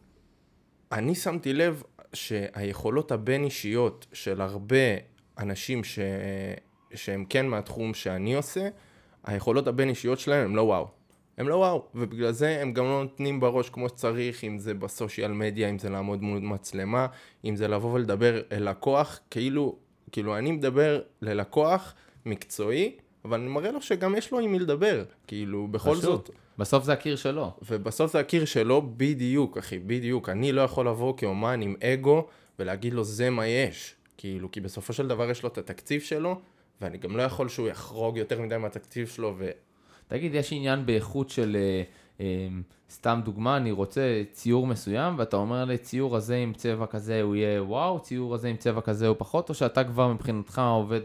אני 0.92 1.16
שמתי 1.16 1.54
לב 1.54 1.84
שהיכולות 2.14 3.12
הבין-אישיות 3.12 4.08
של 4.14 4.42
הרבה 4.42 4.76
אנשים 5.38 5.84
ש... 5.84 6.00
שהם 6.94 7.26
כן 7.30 7.48
מהתחום 7.48 7.94
שאני 7.94 8.34
עושה, 8.34 8.68
היכולות 9.24 9.68
הבין-אישיות 9.68 10.20
שלהם 10.20 10.46
הם 10.46 10.56
לא 10.56 10.62
וואו. 10.62 10.88
הם 11.42 11.50
לא 11.50 11.56
וואו, 11.56 11.84
ובגלל 11.96 12.32
זה 12.32 12.62
הם 12.62 12.74
גם 12.74 12.86
לא 12.86 13.04
נותנים 13.04 13.40
בראש 13.40 13.70
כמו 13.70 13.90
שצריך, 13.90 14.44
אם 14.44 14.60
זה 14.60 14.74
בסושיאל 14.74 15.32
מדיה, 15.32 15.70
אם 15.70 15.80
זה 15.80 15.90
לעמוד 15.90 16.22
מול 16.24 16.40
מצלמה, 16.40 17.08
אם 17.46 17.56
זה 17.56 17.68
לבוא 17.68 17.94
ולדבר 17.94 18.42
אל 18.52 18.70
לקוח, 18.70 19.20
כאילו, 19.30 19.76
כאילו 20.12 20.38
אני 20.38 20.52
מדבר 20.52 21.02
ללקוח 21.22 21.94
מקצועי, 22.26 22.96
אבל 23.26 23.40
אני 23.40 23.50
מראה 23.50 23.72
לו 23.72 23.82
שגם 23.82 24.16
יש 24.16 24.32
לו 24.32 24.40
עם 24.40 24.52
מי 24.52 24.60
לדבר, 24.60 25.04
כאילו, 25.28 25.68
בכל 25.68 25.92
פשוט. 25.92 26.04
זאת, 26.04 26.30
בסוף 26.58 26.84
זה 26.84 26.94
הקיר 26.94 27.16
שלו. 27.16 27.52
ובסוף 27.70 28.12
זה 28.12 28.20
הקיר 28.20 28.46
שלו 28.46 28.92
בדיוק, 28.98 29.58
אחי, 29.58 29.80
בדיוק. 29.80 30.30
אני 30.30 30.52
לא 30.52 30.62
יכול 30.62 30.88
לבוא 30.88 31.18
כאומן 31.18 31.62
עם 31.62 31.76
אגו 31.84 32.28
ולהגיד 32.60 32.94
לו 32.94 33.04
זה 33.04 33.30
מה 33.30 33.48
יש. 33.48 33.96
כאילו, 34.18 34.52
כי 34.52 34.62
בסופו 34.62 34.94
של 34.94 35.08
דבר 35.08 35.30
יש 35.30 35.44
לו 35.44 35.50
את 35.50 35.58
התקציב 35.58 36.02
שלו, 36.02 36.40
ואני 36.82 36.98
גם 36.98 37.18
לא 37.18 37.22
יכול 37.24 37.50
שהוא 37.50 37.68
יחרוג 37.68 38.18
יותר 38.18 38.42
מדי 38.42 38.58
מהתקציב 38.58 39.08
שלו. 39.08 39.36
תגיד, 40.12 40.36
יש 40.36 40.53
עניין 40.53 40.86
באיכות 40.86 41.30
של, 41.30 41.58
אה, 41.60 41.84
אה, 42.20 42.48
סתם 42.89 43.22
דוגמה, 43.25 43.58
אני 43.58 43.72
רוצה 43.72 44.24
ציור 44.32 44.68
מסוים, 44.68 45.13
ואתה 45.18 45.38
אומר 45.38 45.65
לי, 45.65 45.77
ציור 45.77 46.15
הזה 46.15 46.36
עם 46.36 46.53
צבע 46.53 46.86
כזה 46.86 47.22
הוא 47.22 47.36
יהיה 47.36 47.63
וואו, 47.63 48.00
ציור 48.00 48.36
הזה 48.36 48.48
עם 48.48 48.58
צבע 48.58 48.82
כזה 48.82 49.08
הוא 49.08 49.15
פחות, 49.20 49.50
או 49.50 49.53
שאתה 49.53 49.84
כבר 49.84 50.13
מבחינתך 50.13 50.62
עובד, 50.65 51.01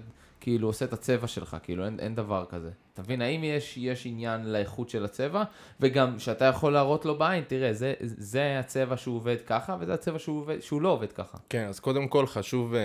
כאילו 0.46 0.68
עושה 0.68 0.84
את 0.84 0.92
הצבע 0.92 1.26
שלך, 1.26 1.56
כאילו 1.62 1.84
אין, 1.84 2.00
אין 2.00 2.14
דבר 2.14 2.44
כזה. 2.48 2.70
אתה 2.94 3.02
מבין, 3.02 3.22
האם 3.22 3.44
יש, 3.44 3.76
יש 3.76 4.06
עניין 4.06 4.52
לאיכות 4.52 4.88
של 4.88 5.04
הצבע, 5.04 5.44
וגם 5.80 6.18
שאתה 6.18 6.44
יכול 6.44 6.72
להראות 6.72 7.04
לו 7.04 7.18
בעין, 7.18 7.44
תראה, 7.46 7.72
זה, 7.72 7.94
זה 8.00 8.58
הצבע 8.58 8.96
שהוא 8.96 9.16
עובד 9.16 9.36
ככה, 9.46 9.76
וזה 9.80 9.94
הצבע 9.94 10.18
שהוא, 10.18 10.40
עובד, 10.40 10.60
שהוא 10.60 10.82
לא 10.82 10.88
עובד 10.88 11.12
ככה. 11.12 11.38
כן, 11.48 11.66
אז 11.68 11.80
קודם 11.80 12.08
כל 12.08 12.26
חשוב, 12.26 12.74
אה, 12.74 12.80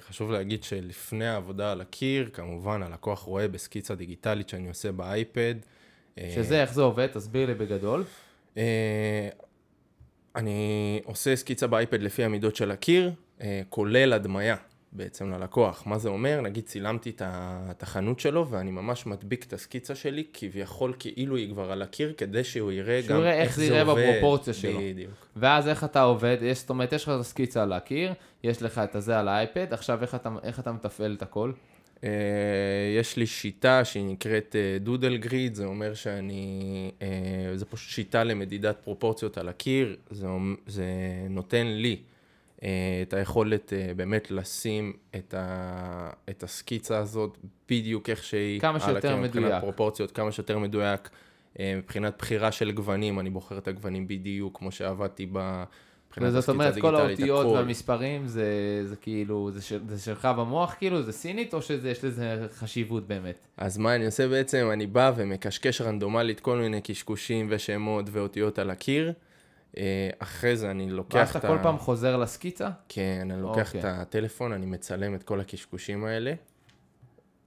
חשוב 0.00 0.30
להגיד 0.30 0.64
שלפני 0.64 1.26
העבודה 1.26 1.72
על 1.72 1.80
הקיר, 1.80 2.30
כמובן 2.32 2.82
הלקוח 2.82 3.20
רואה 3.20 3.48
בסקיצה 3.48 3.94
דיגיטלית 3.94 4.48
שאני 4.48 4.68
עושה 4.68 4.92
באייפד. 4.92 5.54
אה, 6.18 6.32
שזה, 6.34 6.62
איך 6.62 6.74
זה 6.74 6.82
עובד? 6.82 7.06
תסביר 7.06 7.46
לי 7.46 7.54
בגדול. 7.54 8.04
אה, 8.56 9.28
אני 10.36 11.00
עושה 11.04 11.36
סקיצה 11.36 11.66
באייפד 11.66 12.02
לפי 12.02 12.24
המידות 12.24 12.56
של 12.56 12.70
הקיר, 12.70 13.12
כולל 13.68 14.12
הדמיה 14.12 14.56
בעצם 14.94 15.30
ללקוח. 15.30 15.86
מה 15.86 15.98
זה 15.98 16.08
אומר? 16.08 16.40
נגיד 16.40 16.64
צילמתי 16.64 17.12
את 17.20 17.82
החנות 17.82 18.20
שלו 18.20 18.48
ואני 18.48 18.70
ממש 18.70 19.06
מדביק 19.06 19.44
את 19.44 19.52
הסקיצה 19.52 19.94
שלי, 19.94 20.24
כביכול 20.32 20.94
כאילו 20.98 21.36
היא 21.36 21.50
כבר 21.50 21.72
על 21.72 21.82
הקיר, 21.82 22.14
כדי 22.16 22.44
שהוא 22.44 22.72
יראה 22.72 23.02
שהוא 23.02 23.16
גם 23.16 23.20
יראה 23.20 23.32
איך 23.32 23.56
זה 23.56 23.64
יראה 23.64 23.82
עובד. 23.82 24.08
בפרופורציה 24.08 24.54
שלו. 24.54 24.80
בדיוק. 24.80 25.26
ואז 25.36 25.68
איך 25.68 25.84
אתה 25.84 26.02
עובד, 26.02 26.36
יש, 26.40 26.58
זאת 26.58 26.70
אומרת, 26.70 26.92
יש 26.92 27.02
לך 27.02 27.08
את 27.08 27.20
הסקיצה 27.20 27.62
על 27.62 27.72
הקיר, 27.72 28.12
יש 28.44 28.62
לך 28.62 28.78
את 28.78 28.94
הזה 28.94 29.18
על 29.18 29.28
האייפד, 29.28 29.72
עכשיו 29.72 30.02
איך 30.02 30.14
אתה, 30.14 30.30
איך 30.42 30.60
אתה 30.60 30.72
מתפעל 30.72 31.14
את 31.14 31.22
הכל? 31.22 31.52
אה, 32.04 32.08
יש 32.98 33.16
לי 33.16 33.26
שיטה 33.26 33.84
שהיא 33.84 34.04
נקראת 34.04 34.56
דודל 34.80 35.16
גריד, 35.16 35.54
זה 35.54 35.64
אומר 35.64 35.94
שאני, 35.94 36.90
אה, 37.02 37.08
זה 37.54 37.64
פשוט 37.64 37.90
שיטה 37.90 38.24
למדידת 38.24 38.76
פרופורציות 38.84 39.38
על 39.38 39.48
הקיר, 39.48 39.96
זה, 40.10 40.26
זה 40.66 40.84
נותן 41.30 41.66
לי 41.66 41.96
את 43.02 43.14
היכולת 43.14 43.72
אה, 43.72 43.94
באמת 43.96 44.30
לשים 44.30 44.92
את, 45.16 45.34
ה, 45.34 46.10
את 46.30 46.42
הסקיצה 46.42 46.98
הזאת 46.98 47.38
בדיוק 47.68 48.10
איך 48.10 48.24
שהיא. 48.24 48.60
כמה 48.60 48.80
שיותר 48.80 48.98
הקיר, 48.98 49.16
מבחינת 49.16 49.44
מדויק. 49.44 49.60
פרופורציות, 49.60 50.10
כמה 50.10 50.32
שיותר 50.32 50.58
מדויק. 50.58 51.10
אה, 51.58 51.74
מבחינת 51.76 52.14
בחירה 52.18 52.52
של 52.52 52.70
גוונים, 52.70 53.20
אני 53.20 53.30
בוחר 53.30 53.58
את 53.58 53.68
הגוונים 53.68 54.08
בדיוק 54.08 54.58
כמו 54.58 54.72
שעבדתי 54.72 55.26
ב... 55.32 55.64
הסקיצה 56.10 56.48
אומרת, 56.48 56.78
כל 56.80 56.96
האותיות 56.96 57.46
הכל. 57.46 57.54
והמספרים 57.54 58.26
זה, 58.26 58.46
זה 58.84 58.96
כאילו, 58.96 59.50
זה, 59.50 59.62
של, 59.62 59.80
זה 59.88 59.98
שלך 59.98 60.28
במוח 60.36 60.74
כאילו, 60.78 61.02
זה 61.02 61.12
סינית, 61.12 61.54
או 61.54 61.62
שיש 61.62 62.04
לזה 62.04 62.46
חשיבות 62.54 63.06
באמת? 63.06 63.46
אז 63.56 63.78
מה 63.78 63.94
אני 63.94 64.06
עושה 64.06 64.28
בעצם? 64.28 64.68
אני 64.72 64.86
בא 64.86 65.12
ומקשקש 65.16 65.80
רנדומלית 65.80 66.40
כל 66.40 66.58
מיני 66.58 66.80
קשקושים 66.80 67.46
ושמות 67.50 68.06
ואותיות 68.12 68.58
על 68.58 68.70
הקיר. 68.70 69.12
אה, 69.76 70.10
אחרי 70.18 70.56
זה 70.56 70.70
אני 70.70 70.90
לוקח 70.90 71.16
ואז 71.16 71.30
את 71.30 71.36
אתה 71.36 71.48
ה... 71.48 71.56
כל 71.56 71.62
פעם 71.62 71.78
חוזר 71.78 72.16
לסקיצה? 72.16 72.68
כן, 72.88 73.28
אני 73.30 73.42
לוקח 73.42 73.66
אוקיי. 73.66 73.80
את 73.80 73.84
הטלפון, 73.84 74.52
אני 74.52 74.66
מצלם 74.66 75.14
את 75.14 75.22
כל 75.22 75.40
הקשקושים 75.40 76.04
האלה, 76.04 76.34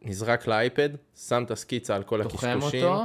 נזרק 0.02 0.48
לאייפד, 0.48 0.90
שם 1.16 1.44
את 1.44 1.52
הסקיצה 1.52 1.96
על 1.96 2.04
כל 2.04 2.24
תוחם 2.24 2.48
הקשקושים. 2.48 2.84
אותו? 2.84 3.04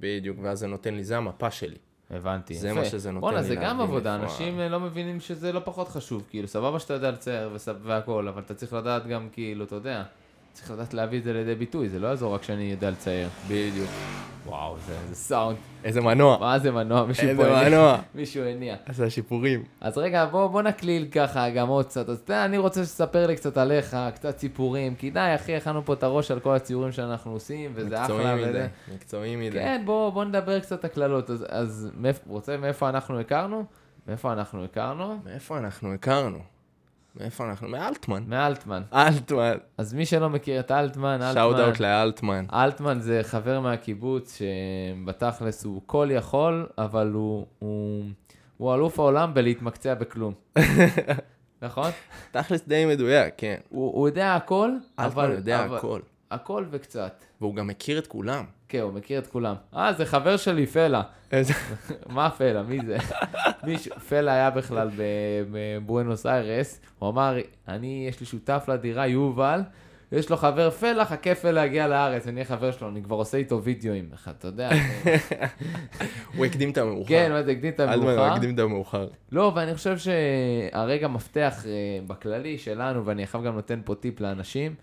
בדיוק, 0.00 0.38
ואז 0.42 0.58
זה 0.58 0.66
נותן 0.66 0.94
לי, 0.94 1.04
זה 1.04 1.16
המפה 1.16 1.50
שלי. 1.50 1.76
הבנתי. 2.10 2.54
זה 2.54 2.68
יפה. 2.68 2.78
מה 2.78 2.84
שזה 2.84 3.10
נותן 3.10 3.20
בואנה, 3.20 3.40
לי 3.40 3.46
זה 3.46 3.54
גם 3.54 3.80
עבודה, 3.80 4.14
איפה 4.14 4.24
אנשים 4.24 4.60
לא 4.60 4.80
מבינים 4.80 5.20
שזה 5.20 5.52
לא 5.52 5.60
פחות 5.64 5.88
חשוב, 5.88 6.24
כאילו, 6.30 6.48
סבבה 6.48 6.78
שאתה 6.78 6.94
יודע 6.94 7.10
לצייר 7.10 7.56
והכל, 7.82 8.28
אבל 8.28 8.42
אתה 8.42 8.54
צריך 8.54 8.72
לדעת 8.72 9.06
גם, 9.06 9.28
כאילו, 9.32 9.64
אתה 9.64 9.74
יודע, 9.74 10.04
צריך 10.54 10.70
לדעת 10.70 10.94
להביא 10.94 11.18
את 11.18 11.24
זה 11.24 11.32
לידי 11.32 11.54
ביטוי, 11.54 11.88
זה 11.88 11.98
לא 11.98 12.06
יעזור 12.08 12.34
רק 12.34 12.42
שאני 12.42 12.62
יודע 12.62 12.90
לצייר. 12.90 13.28
בדיוק. 13.48 13.90
וואו, 14.46 14.76
זה, 14.86 14.94
זה 15.08 15.14
סאונד. 15.14 15.56
איזה 15.84 16.00
מנוע. 16.00 16.38
מה 16.38 16.58
זה 16.58 16.70
מנוע? 16.70 17.04
מישהו 17.04 17.28
איזה 17.28 17.42
פה 17.42 17.48
הניע. 17.48 17.68
מנוע. 17.68 17.98
מישהו 18.14 18.44
הניע. 18.44 18.76
עשה 18.86 19.10
שיפורים. 19.10 19.64
אז 19.80 19.98
רגע, 19.98 20.26
בוא, 20.26 20.46
בוא 20.46 20.62
נקליל 20.62 21.06
ככה 21.12 21.50
גם 21.50 21.68
עוד 21.68 21.86
קצת. 21.86 22.08
אז 22.08 22.18
אתה, 22.18 22.44
אני 22.44 22.58
רוצה 22.58 22.84
שתספר 22.84 23.26
לי 23.26 23.36
קצת 23.36 23.56
עליך, 23.56 23.96
קצת 24.14 24.38
סיפורים. 24.38 24.94
כי 24.94 25.10
די, 25.10 25.32
אחי, 25.34 25.56
הכנו 25.56 25.84
פה 25.84 25.92
את 25.92 26.02
הראש 26.02 26.30
על 26.30 26.40
כל 26.40 26.54
הציורים 26.54 26.92
שאנחנו 26.92 27.32
עושים, 27.32 27.72
וזה 27.74 28.04
אחלה. 28.04 28.16
מקצועי 28.16 28.48
מדי. 28.50 28.66
מקצועי 28.94 29.36
מדי. 29.36 29.58
כן, 29.58 29.82
בוא, 29.84 30.10
בוא 30.10 30.24
נדבר 30.24 30.60
קצת 30.60 30.84
הקללות. 30.84 31.30
אז, 31.30 31.46
אז 31.48 31.90
רוצה 32.26 32.56
מאיפה 32.56 32.88
אנחנו 32.88 33.20
הכרנו? 33.20 33.64
מאיפה 34.08 34.32
אנחנו 34.32 34.64
הכרנו? 34.64 35.18
מאיפה 35.24 35.58
אנחנו 35.58 35.94
הכרנו? 35.94 36.53
מאיפה 37.20 37.44
אנחנו? 37.44 37.68
מאלטמן. 37.68 38.24
מאלטמן. 38.26 38.82
אלטמן. 38.94 39.56
אז 39.78 39.94
מי 39.94 40.06
שלא 40.06 40.30
מכיר 40.30 40.60
את 40.60 40.70
אלטמן, 40.70 41.22
אלטמן... 41.22 41.34
שאוט 41.34 41.56
אאוט 41.56 41.80
לאלטמן. 41.80 42.44
אלטמן 42.52 43.00
זה 43.00 43.20
חבר 43.22 43.60
מהקיבוץ 43.60 44.38
שבתכלס 44.38 45.64
הוא 45.64 45.82
כל 45.86 46.08
יכול, 46.10 46.66
אבל 46.78 47.10
הוא, 47.12 47.46
הוא, 47.58 48.04
הוא 48.56 48.74
אלוף 48.74 48.98
העולם 48.98 49.34
בלהתמקצע 49.34 49.94
בכלום. 49.94 50.34
נכון? 51.62 51.90
תכלס 52.30 52.68
די 52.68 52.86
מדויק, 52.86 53.34
כן. 53.36 53.56
הוא, 53.68 53.92
הוא 53.94 54.08
יודע 54.08 54.34
הכל, 54.34 54.70
אבל... 54.98 55.22
אלטמן 55.24 55.36
יודע 55.38 55.64
אבל- 55.64 55.76
הכל. 55.76 56.00
הכל 56.30 56.64
וקצת. 56.70 57.24
והוא 57.40 57.54
גם 57.54 57.66
מכיר 57.66 57.98
את 57.98 58.06
כולם. 58.06 58.44
כן, 58.74 58.80
הוא 58.80 58.92
מכיר 58.92 59.18
את 59.18 59.26
כולם. 59.26 59.54
אה, 59.76 59.92
זה 59.92 60.06
חבר 60.06 60.36
שלי, 60.36 60.66
פלה. 60.66 61.02
איזה- 61.32 61.52
מה 62.08 62.30
פלה? 62.30 62.62
מי 62.62 62.78
זה? 62.86 62.96
מישהו, 63.66 63.94
פלה 64.00 64.32
היה 64.34 64.50
בכלל 64.50 64.90
בבואנוס 65.50 66.26
איירס, 66.26 66.80
הוא 66.98 67.08
אמר, 67.10 67.36
אני, 67.68 68.06
יש 68.08 68.20
לי 68.20 68.26
שותף 68.26 68.64
לדירה, 68.68 69.06
יובל, 69.06 69.60
יש 70.12 70.30
לו 70.30 70.36
חבר 70.36 70.70
פלה, 70.70 71.04
חכה 71.04 71.34
פלה 71.34 71.66
יגיע 71.66 71.88
לארץ, 71.88 72.26
אני 72.26 72.34
אהיה 72.36 72.44
חבר 72.44 72.70
שלו, 72.72 72.88
אני 72.88 73.02
כבר 73.02 73.16
עושה 73.16 73.38
איתו 73.38 73.62
וידאוים, 73.62 74.08
אתה 74.30 74.48
יודע. 74.48 74.70
הוא 76.36 76.44
הקדים 76.46 76.70
את 76.70 76.78
המאוחר. 76.78 77.08
כן, 77.08 77.30
זה, 77.44 77.50
הקדים 77.52 77.72
את 77.72 77.80
אלטמן 77.80 77.94
הוא 78.02 78.10
המאוחר. 78.10 78.32
הקדים 78.32 78.54
את 78.54 78.58
המאוחר. 78.58 79.08
לא, 79.32 79.52
ואני 79.54 79.74
חושב 79.74 79.96
שהרגע 79.98 81.08
מפתח 81.08 81.64
אה, 81.66 81.70
בכללי 82.06 82.58
שלנו, 82.58 83.06
ואני 83.06 83.22
עכשיו 83.22 83.42
גם 83.42 83.54
נותן 83.54 83.80
פה 83.84 83.94
טיפ 83.94 84.20
לאנשים, 84.20 84.74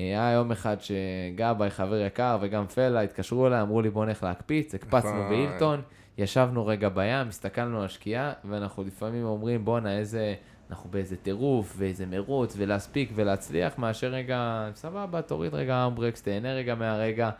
היה 0.00 0.32
יום 0.32 0.52
אחד 0.52 0.76
שגבאי, 0.80 1.70
חבר 1.70 2.00
יקר, 2.00 2.38
וגם 2.40 2.66
פלה, 2.66 3.00
התקשרו 3.00 3.46
אליי, 3.46 3.60
אמרו 3.60 3.82
לי 3.82 3.90
בוא 3.90 4.04
נלך 4.04 4.22
להקפיץ, 4.22 4.74
הקפצנו. 4.74 5.28
בהילטון, 5.28 5.80
ישבנו 6.18 6.66
רגע 6.66 6.88
בים, 6.88 7.28
הסתכלנו 7.28 7.78
על 7.78 7.84
השקיעה, 7.84 8.32
ואנחנו 8.44 8.84
לפעמים 8.84 9.24
אומרים, 9.24 9.64
בואנה, 9.64 9.98
איזה... 9.98 10.34
אנחנו 10.70 10.90
באיזה 10.90 11.16
טירוף, 11.16 11.74
ואיזה 11.76 12.06
מרוץ, 12.06 12.54
ולהספיק 12.58 13.10
ולהצליח, 13.14 13.78
מאשר 13.78 14.06
רגע, 14.06 14.70
סבבה, 14.74 15.22
תוריד 15.22 15.54
רגע 15.54 15.86
אמברקס, 15.86 16.22
תהנה 16.22 16.54
רגע 16.54 16.74
מהרגע. 16.74 17.30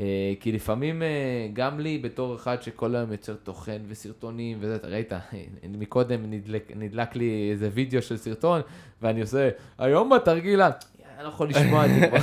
אה, 0.00 0.32
כי 0.40 0.52
לפעמים, 0.52 1.02
אה, 1.02 1.48
גם 1.52 1.80
לי, 1.80 1.98
בתור 1.98 2.34
אחד 2.36 2.62
שכל 2.62 2.96
היום 2.96 3.12
יוצר 3.12 3.34
תוכן 3.34 3.82
וסרטונים 3.88 4.58
וזה, 4.60 4.76
אתה 4.76 4.88
ראית, 4.88 5.12
מקודם 5.78 6.30
נדלק, 6.30 6.72
נדלק 6.76 7.16
לי 7.16 7.48
איזה 7.50 7.68
וידאו 7.72 8.02
של 8.02 8.16
סרטון, 8.16 8.60
ואני 9.02 9.20
עושה, 9.20 9.48
היום 9.78 10.10
בתרגיל, 10.10 10.60
ה-" 10.60 10.70
אני 11.16 11.24
לא 11.24 11.28
יכול 11.28 11.48
לשמוע 11.48 11.86
את 11.86 11.90
זה 11.90 12.08
כבר, 12.08 12.18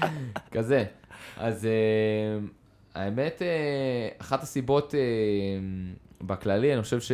כזה. 0.54 0.84
אז 1.36 1.66
אה, 1.66 2.38
האמת, 2.94 3.42
אה, 3.42 4.08
אחת 4.18 4.42
הסיבות 4.42 4.94
אה, 4.94 5.00
בכללי, 6.20 6.74
אני 6.74 6.82
חושב 6.82 7.00
ש... 7.00 7.12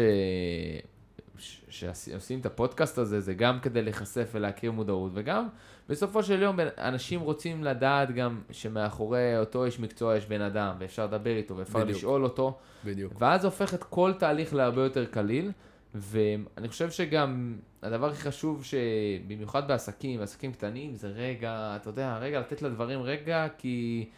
שעושים 1.71 2.41
את 2.41 2.47
הפודקאסט 2.47 2.99
הזה, 2.99 3.21
זה 3.21 3.35
גם 3.35 3.61
כדי 3.61 3.83
להיחשף 3.83 4.31
ולהכיר 4.35 4.73
מודעות, 4.73 5.13
וגם 5.15 5.49
בסופו 5.89 6.23
של 6.23 6.43
יום 6.43 6.57
אנשים 6.79 7.21
רוצים 7.21 7.65
לדעת 7.65 8.11
גם 8.11 8.41
שמאחורי 8.51 9.39
אותו 9.39 9.65
איש 9.65 9.81
מקצוע 9.81 10.17
יש 10.17 10.27
בן 10.27 10.41
אדם, 10.41 10.75
ואפשר 10.79 11.05
לדבר 11.05 11.37
איתו, 11.37 11.57
ואפשר 11.57 11.79
בדיוק. 11.79 11.99
לשאול 11.99 12.25
אותו, 12.25 12.59
בדיוק. 12.85 13.13
ואז 13.19 13.45
הופך 13.45 13.75
את 13.75 13.85
כל 13.85 14.13
תהליך 14.19 14.55
להרבה 14.55 14.83
יותר 14.83 15.05
קליל, 15.05 15.53
ואני 15.95 16.69
חושב 16.69 16.91
שגם 16.91 17.55
הדבר 17.83 18.07
הכי 18.11 18.23
חשוב, 18.23 18.65
שבמיוחד 18.65 19.69
בעסקים, 19.69 20.21
עסקים 20.21 20.53
קטנים, 20.53 20.95
זה 20.95 21.09
רגע, 21.09 21.73
אתה 21.77 21.89
יודע, 21.89 22.19
רגע 22.21 22.41
לתת 22.41 22.63
לדברים 22.63 23.03
רגע, 23.03 23.47
כי 23.59 24.09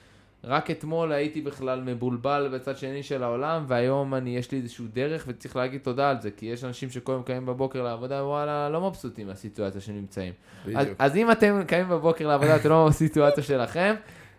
רק 0.45 0.71
אתמול 0.71 1.13
הייתי 1.13 1.41
בכלל 1.41 1.81
מבולבל 1.81 2.51
בצד 2.55 2.77
שני 2.77 3.03
של 3.03 3.23
העולם, 3.23 3.65
והיום 3.69 4.15
אני, 4.15 4.37
יש 4.37 4.53
לי 4.53 4.59
איזשהו 4.59 4.85
דרך, 4.93 5.25
וצריך 5.29 5.57
להגיד 5.57 5.81
תודה 5.81 6.11
על 6.11 6.21
זה, 6.21 6.31
כי 6.31 6.47
יש 6.47 6.65
אנשים 6.65 6.91
שכל 6.91 7.13
יום 7.13 7.23
קמים 7.23 7.47
בבוקר 7.47 7.83
לעבודה, 7.83 8.25
וואלה, 8.25 8.69
לא 8.69 8.89
מבסוטים 8.89 9.27
מהסיטואציה 9.27 9.81
שנמצאים. 9.81 10.33
אז, 10.67 10.71
בדיוק. 10.85 10.97
אז 10.99 11.17
אם 11.17 11.31
אתם 11.31 11.61
קמים 11.67 11.89
בבוקר 11.89 12.29
לעבודה, 12.29 12.57
אתם 12.57 12.69
לא 12.69 12.87
בסיטואציה 12.89 13.43
שלכם, 13.45 13.95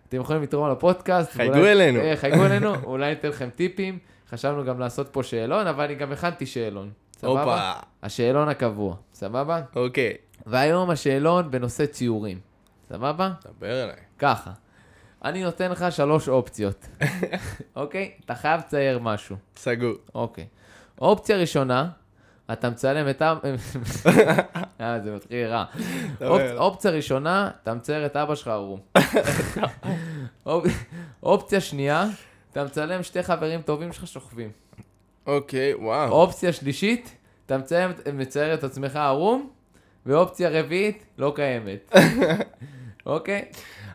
אתם 0.09 0.17
יכולים 0.17 0.41
לתרום 0.41 0.71
לפודקאסט. 0.71 1.31
חייגו 1.31 1.53
ואולי- 1.53 1.71
אלינו. 1.71 1.99
אה, 1.99 2.15
חייגו 2.17 2.45
אלינו, 2.45 2.75
אולי 2.83 3.09
ניתן 3.09 3.29
לכם 3.29 3.49
טיפים. 3.55 3.97
חשבנו 4.29 4.63
גם 4.65 4.79
לעשות 4.79 5.07
פה 5.11 5.23
שאלון, 5.23 5.67
אבל 5.67 5.83
אני 5.83 5.95
גם 5.95 6.11
הכנתי 6.11 6.45
שאלון. 6.45 6.89
סבבה? 7.21 7.73
השאלון 8.03 8.49
הקבוע, 8.49 8.95
סבבה? 9.13 9.61
אוקיי. 9.75 10.13
והיום 10.45 10.89
השאלון 10.89 11.51
בנושא 11.51 11.85
ציורים. 11.85 12.39
סבבה? 12.89 13.31
דבר 13.59 13.83
אליי. 13.83 13.95
ככה. 14.19 14.51
אני 15.25 15.43
נותן 15.43 15.71
לך 15.71 15.85
שלוש 15.89 16.29
אופציות. 16.29 16.87
אוקיי? 17.75 18.11
אתה 18.25 18.35
חייב 18.35 18.59
לצייר 18.59 18.99
משהו. 18.99 19.35
סגור. 19.55 19.93
אוקיי. 20.15 20.47
אופציה 21.01 21.37
ראשונה, 21.37 21.89
אתה 22.51 22.69
מצלם 22.69 23.09
את 23.09 23.21
אבא... 23.21 23.39
אה, 24.81 24.99
זה 25.03 25.15
מתחיל 25.15 25.47
רע. 25.47 25.65
אופציה 26.57 26.91
ראשונה, 26.91 27.51
אתה 27.63 27.73
מצייר 27.73 28.05
את 28.05 28.15
אבא 28.15 28.35
שלך 28.35 28.47
ערום. 28.47 28.79
אופ- 30.45 30.65
אופציה 31.23 31.61
שנייה, 31.61 32.05
אתה 32.51 32.63
מצלם 32.63 33.03
שתי 33.03 33.23
חברים 33.23 33.61
טובים 33.61 33.93
שלך 33.93 34.07
שוכבים. 34.07 34.51
אוקיי, 35.27 35.73
וואו. 35.75 36.09
אופציה 36.11 36.53
שלישית, 36.53 37.15
אתה 37.45 37.57
מצייר, 37.57 37.89
מצייר 38.13 38.53
את 38.53 38.63
עצמך 38.63 38.95
ערום, 38.95 39.49
ואופציה 40.05 40.49
רביעית, 40.49 41.03
לא 41.17 41.33
קיימת. 41.35 41.93
אוקיי? 43.05 43.45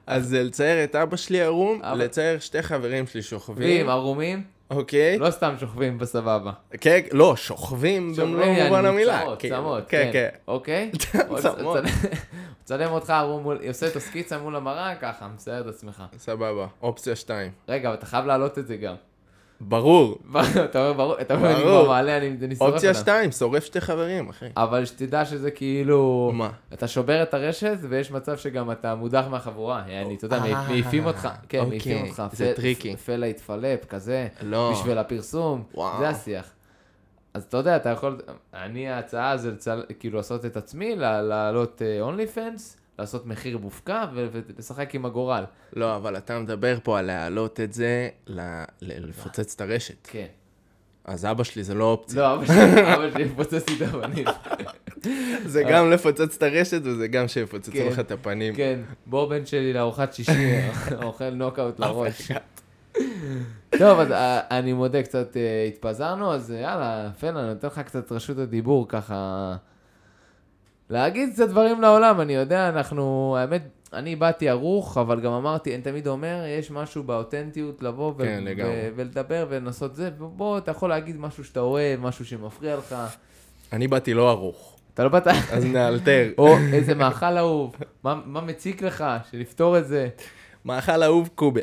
אז 0.06 0.28
זה 0.28 0.42
לצייר 0.42 0.84
את 0.84 0.94
אבא 0.96 1.16
שלי 1.16 1.42
ערום, 1.42 1.82
אבא- 1.82 2.04
לצייר 2.04 2.38
שתי 2.38 2.62
חברים 2.62 3.06
שלי 3.06 3.22
שוכבים. 3.22 3.88
ערומים, 3.88 4.42
אוקיי. 4.70 5.18
לא 5.18 5.30
סתם 5.30 5.54
שוכבים 5.60 5.98
בסבבה. 5.98 6.52
כן, 6.80 7.00
לא, 7.12 7.36
שוכבים 7.36 8.12
במלוא 8.16 8.46
מובן 8.46 8.84
המילה. 8.84 9.20
צמות, 9.22 9.38
כאילו. 9.40 9.56
צמות, 9.56 9.84
כן, 9.88 10.10
כן. 10.12 10.28
אוקיי? 10.48 10.90
עוד- 11.28 11.40
צמות. 11.40 11.76
צלם- 11.78 12.10
צלם 12.64 12.90
אותך 12.92 13.10
ערום 13.10 13.42
מול, 13.42 13.58
עושה 13.68 13.86
את 13.86 13.96
הסקיצה 13.96 14.38
מול 14.38 14.56
המראה, 14.56 14.94
ככה, 14.94 15.28
מצייר 15.34 15.60
את 15.60 15.66
עצמך. 15.66 16.02
סבבה. 16.18 16.66
אופציה 16.82 17.16
שתיים. 17.16 17.50
רגע, 17.68 17.88
אבל 17.88 17.96
אתה 17.96 18.06
חייב 18.06 18.24
להעלות 18.26 18.58
את 18.58 18.66
זה 18.66 18.76
גם. 18.76 18.94
ברור. 19.60 20.18
אתה 20.64 20.78
אומר, 20.78 20.92
ברור, 20.92 21.20
אתה 21.20 21.34
אומר, 21.34 21.54
אני. 21.54 21.62
כבר 21.62 21.88
מעלה, 21.88 22.16
אני 22.16 22.56
שורף 22.56 22.72
אופציה 22.72 22.90
אותם. 22.90 23.00
שתיים, 23.00 23.32
שורף 23.32 23.64
שתי 23.64 23.80
חברים, 23.80 24.28
אחי. 24.28 24.46
אבל 24.56 24.84
שתדע 24.84 25.24
שזה 25.24 25.50
כאילו... 25.50 26.30
מה? 26.34 26.50
אתה 26.72 26.88
שובר 26.88 27.22
את 27.22 27.34
הרשת, 27.34 27.76
ויש 27.88 28.10
מצב 28.10 28.36
שגם 28.36 28.70
אתה 28.70 28.94
מודח 28.94 29.24
מהחבורה. 29.30 29.84
אני, 29.84 30.14
אתה 30.14 30.24
יודע, 30.24 30.36
אה, 30.36 30.68
מעיפים 30.68 31.06
אותך. 31.06 31.28
כן, 31.48 31.58
אוקיי, 31.58 31.68
מעיפים 31.68 32.06
אותך. 32.06 32.22
זה 32.32 32.52
tricky. 32.56 32.96
פלא 32.96 33.26
התפלפ, 33.26 33.84
כזה. 33.84 34.28
לא. 34.42 34.72
בשביל 34.72 34.98
הפרסום. 34.98 35.62
זה 35.98 36.08
השיח. 36.08 36.50
אז 37.34 37.42
אתה 37.42 37.56
יודע, 37.56 37.76
אתה 37.76 37.88
יכול... 37.88 38.20
אני, 38.54 38.88
ההצעה 38.88 39.36
זה. 39.36 39.52
כאילו 39.98 40.16
לעשות 40.16 40.44
את 40.44 40.56
עצמי, 40.56 40.96
לעלות 40.96 41.82
אונלי 42.00 42.26
פנס, 42.26 42.76
לעשות 42.98 43.26
מחיר 43.26 43.58
מופקע 43.58 44.04
ולשחק 44.14 44.94
עם 44.94 45.04
הגורל. 45.04 45.44
לא, 45.72 45.96
אבל 45.96 46.16
אתה 46.16 46.38
מדבר 46.38 46.78
פה 46.82 46.98
על 46.98 47.04
להעלות 47.06 47.60
את 47.60 47.72
זה, 47.72 48.08
ל- 48.26 48.64
לפוצץ 48.80 49.54
את 49.54 49.60
הרשת. 49.60 50.06
כן. 50.06 50.26
אז 51.04 51.24
אבא 51.24 51.44
שלי 51.44 51.64
זה 51.64 51.74
לא 51.74 51.84
אופציה. 51.84 52.22
לא, 52.22 52.34
אבא 52.34 52.46
שלי, 52.46 52.94
אבא 52.94 53.10
שלי 53.10 53.22
יפוצץ 53.22 53.68
לי 53.68 53.76
את 53.76 53.94
הפנים. 53.94 54.24
זה 55.52 55.62
גם 55.62 55.90
לפוצץ 55.90 56.36
את 56.36 56.42
הרשת 56.42 56.80
וזה 56.84 57.08
גם 57.08 57.28
שיפוצצו 57.28 57.72
כן. 57.72 57.86
לך 57.86 57.98
את 57.98 58.10
הפנים. 58.10 58.54
כן, 58.54 58.80
בוא 59.06 59.28
בן 59.28 59.46
שלי 59.46 59.72
לארוחת 59.72 60.12
שישי, 60.12 60.32
אוכל 61.02 61.30
נוקאוט 61.30 61.80
לראש. 61.80 62.30
טוב, 63.78 64.00
אז 64.00 64.12
אה, 64.12 64.40
אני 64.50 64.72
מודה, 64.72 65.02
קצת 65.02 65.36
אה, 65.36 65.64
התפזרנו, 65.68 66.34
אז 66.34 66.52
אה, 66.52 66.56
יאללה, 66.56 67.10
פן, 67.20 67.36
אני 67.36 67.48
נותן 67.48 67.66
לך 67.66 67.78
קצת 67.78 68.12
רשות 68.12 68.38
הדיבור, 68.38 68.88
ככה... 68.88 69.56
להגיד 70.90 71.32
קצת 71.32 71.48
דברים 71.48 71.80
לעולם, 71.80 72.20
אני 72.20 72.32
יודע, 72.32 72.68
אנחנו, 72.68 73.36
האמת, 73.38 73.62
אני 73.92 74.16
באתי 74.16 74.48
ערוך, 74.48 74.98
אבל 74.98 75.20
גם 75.20 75.32
אמרתי, 75.32 75.74
אני 75.74 75.82
תמיד 75.82 76.06
אומר, 76.06 76.44
יש 76.58 76.70
משהו 76.70 77.02
באותנטיות 77.02 77.82
לבוא 77.82 78.12
ו- 78.16 78.18
כן, 78.18 78.44
לגמרי. 78.44 78.72
ו- 78.72 78.90
ולדבר 78.96 79.46
ולנסות 79.48 79.94
זה, 79.94 80.10
ובוא, 80.18 80.58
אתה 80.58 80.70
יכול 80.70 80.88
להגיד 80.88 81.16
משהו 81.20 81.44
שאתה 81.44 81.60
אוהב, 81.60 82.00
משהו 82.00 82.24
שמפריע 82.24 82.76
לך. 82.76 82.94
אני 83.72 83.88
באתי 83.88 84.14
לא 84.14 84.30
ערוך, 84.30 84.76
אתה 84.94 85.04
לא 85.04 85.08
באת... 85.08 85.26
אז 85.26 85.64
נאלתר. 85.64 86.28
או 86.38 86.56
איזה 86.72 86.94
מאכל 86.94 87.38
אהוב, 87.38 87.76
מה, 88.04 88.20
מה 88.24 88.40
מציק 88.40 88.82
לך, 88.82 89.04
שנפתור 89.30 89.78
את 89.78 89.86
זה. 89.88 90.08
מאכל 90.64 91.02
אהוב 91.02 91.30
קובה. 91.34 91.60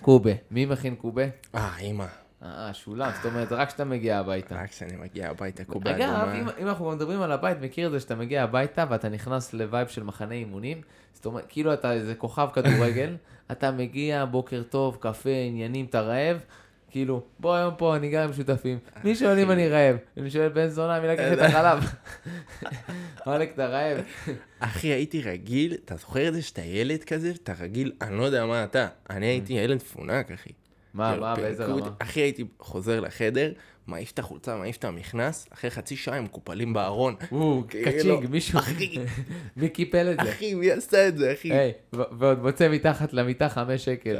קובה, 0.00 0.32
מי 0.50 0.66
מכין 0.66 0.94
קובה? 0.94 1.24
אה, 1.54 1.78
אמא. 1.78 2.04
אה, 2.44 2.74
שולם, 2.74 3.10
זאת 3.16 3.24
אומרת, 3.24 3.52
רק 3.52 3.68
כשאתה 3.68 3.84
מגיע 3.84 4.18
הביתה. 4.18 4.54
רק 4.54 4.70
כשאני 4.70 4.96
מגיע 4.96 5.30
הביתה, 5.30 5.64
קובה 5.64 5.90
אגב, 5.90 6.10
אדומה. 6.10 6.40
אם, 6.40 6.48
אם 6.62 6.68
אנחנו 6.68 6.90
מדברים 6.90 7.22
על 7.22 7.32
הבית, 7.32 7.58
מכיר 7.60 7.86
את 7.86 7.92
זה 7.92 8.00
שאתה 8.00 8.14
מגיע 8.14 8.42
הביתה 8.42 8.84
ואתה 8.90 9.08
נכנס 9.08 9.52
ל 9.52 9.59
vibe 9.59 9.88
של 9.88 10.02
מחנה 10.02 10.34
אימונים, 10.34 10.80
זאת 11.12 11.26
אומרת, 11.26 11.44
כאילו 11.48 11.72
אתה 11.72 11.92
איזה 11.92 12.14
כוכב 12.14 12.48
כדורגל, 12.52 13.16
אתה 13.52 13.70
מגיע, 13.70 14.24
בוקר 14.24 14.62
טוב, 14.62 14.96
קפה, 15.00 15.30
עניינים, 15.30 15.86
אתה 15.86 16.00
רעב, 16.00 16.38
כאילו, 16.90 17.22
בוא 17.38 17.54
היום 17.54 17.74
פה, 17.78 17.96
אני 17.96 18.10
גר 18.10 18.22
עם 18.22 18.32
שותפים, 18.32 18.78
מי 19.04 19.14
שואל 19.14 19.38
אם 19.38 19.50
אני 19.50 19.68
רעב? 19.68 19.96
אני 20.16 20.30
שואל 20.30 20.48
בן 20.48 20.68
זונה, 20.68 21.00
מי 21.00 21.08
לקח 21.08 21.32
את 21.32 21.38
החלב? 21.38 21.84
וואלק, 23.26 23.50
אתה 23.54 23.66
רעב? 23.66 23.98
אחי, 24.60 24.88
הייתי 24.88 25.22
רגיל, 25.22 25.74
אתה 25.84 25.96
זוכר 25.96 26.28
את 26.28 26.34
זה 26.34 26.42
שאתה 26.42 26.62
ילד 26.62 27.04
כזה, 27.04 27.30
אתה 27.30 27.52
רגיל, 27.60 27.92
אני 28.00 28.18
לא 28.18 28.24
יודע 28.24 28.46
מה 28.46 28.64
אתה, 28.64 28.86
אני 29.10 29.26
הייתי 29.26 29.52
ילד 29.52 29.76
מפונק, 29.76 30.30
אחי. 30.30 30.50
מה, 30.94 31.10
כאילו, 31.10 31.22
מה, 31.22 31.34
באיזה 31.34 31.64
רמה? 31.64 31.90
אחי, 31.98 32.20
הייתי 32.20 32.44
חוזר 32.58 33.00
לחדר, 33.00 33.52
מעיף 33.86 34.10
את 34.10 34.18
החולצה, 34.18 34.56
מעיף 34.56 34.76
את 34.76 34.84
המכנס, 34.84 35.48
אחרי 35.52 35.70
חצי 35.70 35.96
שעה 35.96 36.16
הם 36.16 36.24
מקופלים 36.24 36.72
בארון. 36.72 37.14
או, 37.32 37.64
כאילו, 37.68 37.90
קצ'ינג, 37.90 38.30
מישהו, 38.30 38.58
אחי, 38.58 38.96
מי 39.56 39.68
קיפל 39.68 40.12
את 40.12 40.24
זה? 40.24 40.32
אחי, 40.32 40.54
מי 40.54 40.70
עשה 40.70 41.08
את 41.08 41.18
זה, 41.18 41.32
אחי? 41.32 41.52
היי, 41.52 41.72
ועוד 41.92 42.42
מוצא 42.42 42.68
מתחת 42.68 43.12
למיטה 43.12 43.48
חמש 43.48 43.84
שקל. 43.84 44.16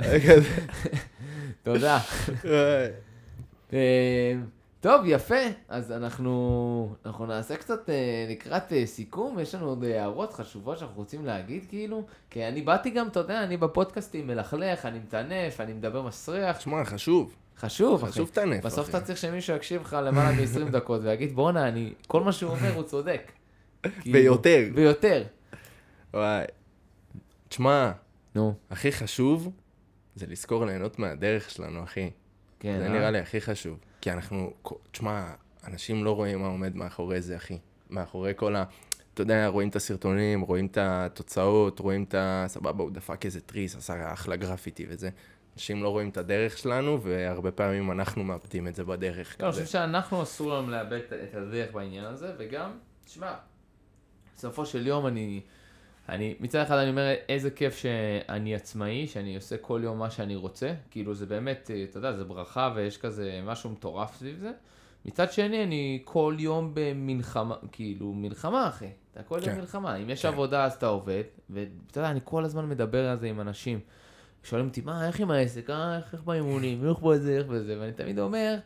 תודה. 1.63 1.99
אה, 4.87 4.97
טוב, 4.97 5.07
יפה. 5.07 5.35
אז 5.69 5.93
אנחנו, 5.93 6.95
אנחנו 7.07 7.27
נעשה 7.27 7.57
קצת 7.57 7.91
אה, 7.91 8.27
לקראת 8.31 8.73
אה, 8.73 8.87
סיכום. 8.87 9.39
יש 9.39 9.55
לנו 9.55 9.67
עוד 9.67 9.85
הערות 9.85 10.33
חשובות 10.33 10.79
שאנחנו 10.79 10.97
רוצים 10.97 11.27
להגיד, 11.27 11.65
כאילו. 11.69 12.03
כי 12.31 12.49
אני 12.49 12.63
באתי 12.63 12.91
גם, 12.91 13.09
אתה 13.09 13.21
יודע, 13.21 13.43
אני 13.43 13.57
בפודקאסטים 13.57 14.27
מלכלך, 14.27 14.87
אני 14.87 14.99
מטנף, 14.99 15.61
אני 15.61 15.73
מדבר 15.73 16.03
מסריח. 16.03 16.57
תשמע, 16.57 16.85
חשוב. 16.85 17.35
חשוב, 17.59 18.03
אחי. 18.03 18.13
חשוב 18.13 18.29
טנף, 18.29 18.65
בסוף 18.65 18.89
אחי. 18.89 18.97
אתה 18.97 19.07
צריך 19.07 19.19
שמישהו 19.19 19.57
יקשיב 19.57 19.83
לך 19.83 19.97
למעלה 20.03 20.33
מ-20 20.33 20.71
דקות 20.77 21.01
ויגיד, 21.05 21.35
בואנה, 21.35 21.69
אני, 21.69 21.93
כל 22.07 22.23
מה 22.23 22.33
שהוא 22.33 22.51
אומר 22.51 22.75
הוא 22.75 22.83
צודק. 22.83 23.33
כאילו, 24.01 24.19
ויותר. 24.19 24.69
ויותר. 24.75 25.23
וואי. 26.15 26.45
תשמע, 27.49 27.93
נו, 28.35 28.55
הכי 28.71 28.93
חשוב 28.93 29.51
זה 30.15 30.27
לזכור 30.27 30.67
ליהנות 30.67 30.99
מהדרך 30.99 31.51
שלנו, 31.51 31.85
אחי. 31.85 32.11
כן. 32.61 32.79
זה 32.79 32.87
אה? 32.87 32.93
נראה 32.93 33.11
לי 33.11 33.19
הכי 33.19 33.41
חשוב. 33.41 33.79
כי 34.05 34.13
אנחנו, 34.13 34.53
תשמע, 34.93 35.27
אנשים 35.67 36.05
לא 36.05 36.17
רואים 36.17 36.41
מה 36.41 36.47
עומד 36.47 36.77
מאחורי 36.77 37.23
זה, 37.23 37.37
אחי. 37.37 37.59
מאחורי 37.91 38.33
כל 38.37 38.57
ה... 38.57 38.65
אתה 39.15 39.23
יודע, 39.23 39.47
רואים 39.47 39.69
את 39.69 39.77
הסרטונים, 39.77 40.41
רואים 40.41 40.67
את 40.67 40.79
התוצאות, 40.81 41.79
רואים 41.79 42.05
את 42.05 42.15
ה... 42.15 42.45
סבבה, 42.49 42.83
הוא 42.83 42.91
דפק 42.91 43.25
איזה 43.25 43.41
תריס, 43.41 43.77
עשה 43.77 44.13
אחלה 44.13 44.37
גרפיטי 44.37 44.87
וזה. 44.89 45.11
אנשים 45.55 45.83
לא 45.83 45.89
רואים 45.89 46.09
את 46.09 46.17
הדרך 46.17 46.59
שלנו, 46.59 47.03
והרבה 47.03 47.51
פעמים 47.51 47.91
אנחנו 47.91 48.25
מאבדים 48.25 48.69
את 48.69 48.75
זה 48.75 48.85
בדרך. 48.85 49.37
לא, 49.41 49.47
אני. 49.47 49.53
חושב 49.53 49.67
שאנחנו 49.67 50.23
אסור 50.23 50.53
לנו 50.53 50.71
לאבד 50.71 51.01
את 51.29 51.35
הדרך 51.35 51.73
בעניין 51.73 52.05
הזה, 52.05 52.33
וגם, 52.39 52.71
תשמע, 53.05 53.35
בסופו 54.37 54.67
של 54.67 54.87
יום 54.87 55.07
אני, 55.07 55.41
אני, 56.09 56.35
מצד 56.41 56.61
אחד 56.61 56.77
אני 56.77 56.91
אומר, 56.91 57.15
איזה 57.29 57.51
כיף 57.51 57.77
שאני 57.77 58.55
עצמאי, 58.55 59.07
שאני 59.07 59.37
עושה 59.37 59.57
כל 59.57 59.81
יום 59.85 59.99
מה 59.99 60.11
שאני 60.11 60.37
רוצה, 60.37 60.75
כאילו 60.91 61.15
זה 61.15 61.27
באמת, 61.27 61.71
אתה 61.91 61.99
יודע, 61.99 62.13
זה 62.13 62.25
ברכה 62.25 62.73
ויש 62.75 62.99
כזה 62.99 63.41
משהו 63.45 63.71
מטורף 63.71 64.17
סביב 64.17 64.39
זה. 64.39 64.53
מצד 65.05 65.33
שני, 65.33 65.65
אני 65.65 66.03
כל 66.05 66.37
יום 66.39 66.71
במלחמה, 66.75 67.55
כאילו, 67.73 68.13
מלחמה, 68.13 68.69
אחי. 68.69 68.89
אתה 69.13 69.23
כל 69.23 69.35
יום 69.35 69.45
כן. 69.45 69.61
מלחמה. 69.61 69.97
אם 69.97 70.11
יש 70.11 70.23
כן. 70.23 70.29
עבודה, 70.29 70.65
אז 70.65 70.73
אתה 70.73 70.87
עובד, 70.87 71.23
ואתה 71.51 72.01
יודע, 72.01 72.11
אני 72.11 72.21
כל 72.25 72.45
הזמן 72.45 72.69
מדבר 72.69 73.09
על 73.09 73.19
זה 73.19 73.27
עם 73.27 73.41
אנשים. 73.41 73.81
שואלים 74.43 74.69
אותי, 74.69 74.81
מה, 74.81 75.07
איך 75.07 75.21
עם 75.21 75.31
העסק, 75.31 75.71
אה, 75.71 75.97
איך, 75.97 76.15
איך 76.15 76.23
באימונים, 76.23 76.89
איך 76.89 76.99
בזה, 76.99 77.39
איך 77.39 77.47
בזה, 77.47 77.77
ואני 77.81 77.93
תמיד 77.93 78.19
אומר 78.19 78.57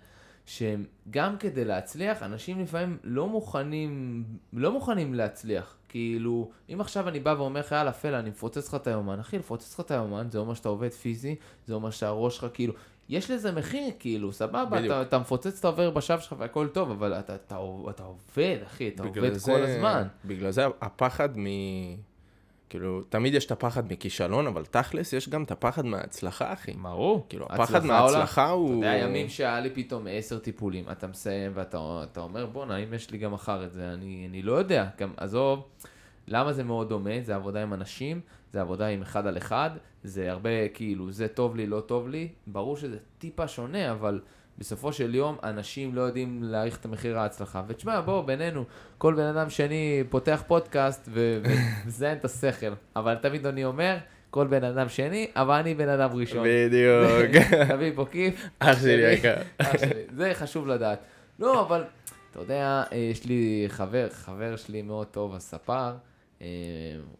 שגם 0.47 1.37
כדי 1.39 1.65
להצליח, 1.65 2.23
אנשים 2.23 2.61
לפעמים 2.61 2.99
לא 3.05 3.29
מוכנים, 3.29 4.25
לא 4.53 4.73
מוכנים 4.73 5.15
להצליח. 5.15 5.78
כאילו, 5.89 6.51
אם 6.73 6.81
עכשיו 6.81 7.09
אני 7.09 7.21
בא 7.21 7.35
ואומר 7.39 7.61
לך, 7.61 7.73
יאללה, 7.73 7.93
פלה, 7.93 8.19
אני 8.19 8.31
מפוצץ 8.31 8.69
לך 8.69 8.75
את 8.75 8.87
היומן, 8.87 9.19
אחי, 9.21 9.39
לפוצץ 9.39 9.75
לך 9.75 9.81
את 9.81 9.91
היומן, 9.91 10.27
זה 10.31 10.39
אומר 10.39 10.55
שאתה 10.55 10.69
עובד 10.69 10.93
פיזי, 10.93 11.35
זה 11.67 11.75
אומר 11.75 11.91
שהראש 11.91 12.37
שלך, 12.37 12.47
כאילו, 12.55 12.75
יש 13.09 13.31
לזה 13.31 13.53
מחיר, 13.53 13.91
כאילו, 13.99 14.33
סבבה. 14.33 14.87
אתה, 14.87 15.03
אתה 15.03 15.19
מפוצץ 15.19 15.59
את 15.59 15.65
העובר 15.65 15.91
בשב 15.91 16.21
שלך 16.21 16.35
והכל 16.39 16.69
טוב, 16.69 16.91
אבל 16.91 17.13
אתה, 17.15 17.35
אתה, 17.35 17.59
אתה 17.91 18.03
עובד, 18.03 18.59
אחי, 18.67 18.89
אתה 18.89 19.03
עובד 19.03 19.33
זה- 19.33 19.53
כל 19.53 19.63
הזמן. 19.63 20.07
בגלל 20.25 20.51
זה 20.51 20.67
הפחד 20.81 21.39
מ... 21.39 21.47
כאילו, 22.69 23.03
תמיד 23.03 23.35
יש 23.35 23.47
את 23.47 23.51
הפחד 23.51 23.93
מכישלון, 23.93 24.47
אבל 24.47 24.65
תכלס 24.65 25.13
יש 25.13 25.29
גם 25.29 25.43
את 25.43 25.51
הפחד 25.51 25.87
מההצלחה, 25.87 26.53
אחי. 26.53 26.73
ברור. 26.73 27.27
כאילו, 27.29 27.47
הפחד. 27.51 27.85
מההצלחה 27.85 28.51
הוא... 28.51 28.69
אתה 28.69 28.87
יודע, 28.87 28.97
ימים 28.97 29.29
שהיה 29.29 29.61
לי 29.61 29.71
פתאום 29.71 30.07
עשר 30.11 30.39
טיפולים, 30.39 30.85
אתה 30.93 31.07
מסיים 31.07 31.53
ואתה 31.55 31.79
אתה 32.13 32.21
אומר, 32.21 32.47
בואנה, 32.47 32.77
אם 32.77 32.95
יש 32.95 33.11
לי 33.11 33.19
גם 33.19 33.33
מחר 33.33 33.65
את 33.65 33.73
זה, 33.73 33.93
אני, 33.93 34.27
אני 34.31 34.43
לא 34.43 34.53
יודע. 34.53 34.87
גם, 34.99 35.13
עזוב, 35.17 35.69
למה 36.29 36.53
זה 36.53 36.65
מאוד 36.65 36.89
דומה? 36.89 37.21
זה 37.23 37.35
עבודה 37.35 37.63
עם 37.63 37.75
אנשים, 37.75 38.21
זה 38.53 38.61
עבודה 38.61 38.87
עם 38.87 39.03
אחד 39.03 39.27
על 39.27 39.37
אחד, 39.37 39.71
זה 40.05 40.31
הרבה, 40.31 40.69
כאילו, 40.75 41.13
זה 41.13 41.29
טוב 41.29 41.57
לי, 41.57 41.67
לא 41.67 41.81
טוב 41.81 42.09
לי. 42.09 42.29
ברור 42.47 42.77
שזה 42.77 42.97
טיפה 43.19 43.49
שונה, 43.49 43.91
אבל 43.93 44.21
בסופו 44.59 44.93
של 44.93 45.15
יום, 45.15 45.37
אנשים 45.43 45.95
לא 45.95 46.01
יודעים 46.01 46.43
להעריך 46.43 46.77
את 46.77 46.85
המחיר 46.85 47.19
ההצלחה. 47.19 47.63
ותשמע, 47.69 48.01
בוא, 48.01 48.25
בינינו, 48.25 48.65
כל 48.99 49.15
בן 49.15 49.27
אדם 49.27 49.51
שני 49.51 50.05
פותח 50.11 50.43
פודקאסט 50.47 51.09
ומזיין 51.13 52.19
את 52.19 52.25
השכל. 52.25 52.73
אבל 52.97 53.15
תמיד 53.15 53.47
אני 53.47 53.65
אומר, 53.65 53.97
כל 54.31 54.47
בן 54.47 54.65
אדם 54.65 54.89
שני, 54.89 55.31
אבל 55.37 55.55
אני 55.55 55.75
בן 55.75 55.89
אדם 55.89 56.11
ראשון. 56.13 56.47
בדיוק. 56.47 57.45
תביא 57.69 57.93
פה 57.95 58.07
כיף. 58.11 58.49
אח 58.59 58.81
שלי 58.81 59.17
שלי, 59.17 60.03
זה 60.17 60.31
חשוב 60.35 60.67
לדעת. 60.67 60.99
לא, 61.39 61.61
אבל, 61.61 61.85
אתה 62.31 62.39
יודע, 62.39 62.83
אה, 62.93 62.97
יש 62.97 63.25
לי 63.25 63.65
חבר, 63.69 64.09
חבר 64.11 64.57
שלי 64.57 64.83
מאוד 64.83 65.07
טוב, 65.07 65.35
הספר. 65.35 65.93
אה, 66.43 66.47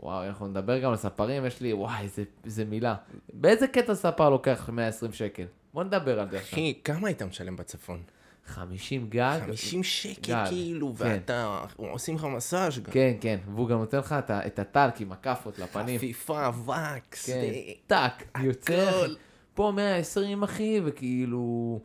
וואו, 0.01 0.27
אנחנו 0.27 0.47
נדבר 0.47 0.79
גם 0.79 0.91
על 0.91 0.97
ספרים, 0.97 1.47
יש 1.47 1.61
לי, 1.61 1.73
וואי, 1.73 2.07
איזה 2.45 2.65
מילה. 2.65 2.95
באיזה 3.33 3.67
קטע 3.67 3.95
ספר 3.95 4.31
לוקח 4.31 4.71
120 4.73 5.13
שקל? 5.13 5.45
בוא 5.75 5.85
נדבר 5.85 6.21
על 6.21 6.31
זה 6.31 6.37
עכשיו. 6.37 6.53
אחי, 6.59 6.75
כמה 6.85 7.09
היית 7.09 7.23
משלם 7.23 7.57
בצפון? 7.57 8.03
50 8.47 9.07
גג. 9.09 9.39
50 9.47 9.83
שקל 9.83 10.33
גג, 10.33 10.45
כאילו, 10.49 10.95
כן. 10.99 11.05
ואתה, 11.05 11.65
עושים 11.77 12.15
לך 12.15 12.25
מסאז' 12.25 12.79
גם. 12.79 12.93
כן, 12.93 13.15
כן, 13.21 13.39
והוא 13.55 13.69
גם 13.69 13.79
נותן 13.79 13.99
לך 13.99 14.13
את 14.19 14.31
את 14.31 14.59
הטלק 14.59 15.01
עם 15.01 15.13
הכאפות 15.13 15.59
לפנים. 15.59 15.99
חפיפה, 15.99 16.49
וקס. 16.49 17.27
כן, 17.27 17.33
זה- 17.41 17.73
טאק, 17.87 18.39
יוצא. 18.43 19.07
פה 19.55 19.73
120 19.77 20.43
אחי, 20.43 20.81
וכאילו... 20.85 21.81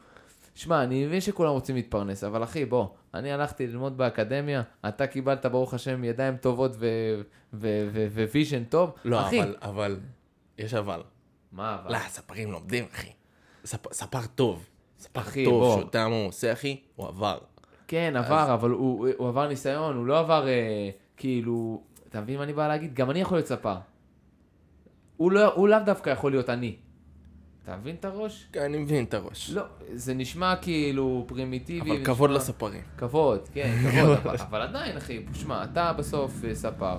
שמע, 0.55 0.83
אני 0.83 1.05
מבין 1.05 1.21
שכולם 1.21 1.49
רוצים 1.51 1.75
להתפרנס, 1.75 2.23
אבל 2.23 2.43
אחי, 2.43 2.65
בוא, 2.65 2.87
אני 3.13 3.31
הלכתי 3.31 3.67
ללמוד 3.67 3.97
באקדמיה, 3.97 4.61
אתה 4.87 5.07
קיבלת, 5.07 5.45
ברוך 5.45 5.73
השם, 5.73 6.03
ידיים 6.03 6.37
טובות 6.37 6.71
vision 8.31 8.63
טוב. 8.63 8.91
לא, 9.05 9.21
אחי, 9.27 9.41
אבל, 9.41 9.55
אבל, 9.61 9.99
יש 10.57 10.73
אבל. 10.73 11.01
מה 11.51 11.75
אבל? 11.75 11.91
לא, 11.91 11.97
ספרים 12.07 12.51
לומדים, 12.51 12.85
אחי. 12.93 13.09
ספ- 13.65 13.93
ספר 13.93 14.25
טוב. 14.35 14.65
ספר 14.99 15.21
אחי, 15.21 15.45
טוב, 15.45 15.63
בוא. 15.63 15.81
שאתה 15.81 16.07
מה 16.07 16.15
הוא 16.15 16.27
עושה, 16.27 16.53
אחי, 16.53 16.77
הוא 16.95 17.07
עבר. 17.07 17.37
כן, 17.87 18.13
עבר, 18.17 18.53
אבל 18.53 18.69
הוא, 18.69 19.07
הוא 19.17 19.27
עבר 19.27 19.47
ניסיון, 19.47 19.95
הוא 19.97 20.05
לא 20.05 20.19
עבר, 20.19 20.47
אה, 20.47 20.89
כאילו, 21.17 21.81
אתה 22.09 22.21
מבין 22.21 22.37
מה 22.37 22.43
אני 22.43 22.53
בא 22.53 22.67
להגיד? 22.67 22.93
גם 22.93 23.11
אני 23.11 23.21
יכול 23.21 23.37
להיות 23.37 23.47
ספר. 23.47 23.75
הוא 25.17 25.31
לא- 25.31 25.69
לאו 25.69 25.79
דווקא 25.85 26.09
יכול 26.09 26.31
להיות 26.31 26.49
אני. 26.49 26.75
אתה 27.63 27.75
מבין 27.77 27.95
את 27.95 28.05
הראש? 28.05 28.47
כן, 28.53 28.61
אני 28.61 28.77
מבין 28.77 29.03
את 29.05 29.13
הראש. 29.13 29.49
לא, 29.49 29.63
זה 29.93 30.13
נשמע 30.13 30.55
כאילו 30.55 31.23
פרימיטיבי. 31.27 31.91
אבל 31.91 32.05
כבוד 32.05 32.29
נשמע- 32.29 32.37
לספרים. 32.39 32.81
כבוד, 32.97 33.39
כן, 33.53 33.71
כבוד, 33.91 34.17
אבל, 34.23 34.35
אבל 34.49 34.61
עדיין, 34.61 34.97
אחי, 34.97 35.25
שמע, 35.33 35.63
אתה 35.63 35.93
בסוף 35.93 36.31
אה, 36.45 36.55
ספר, 36.55 36.97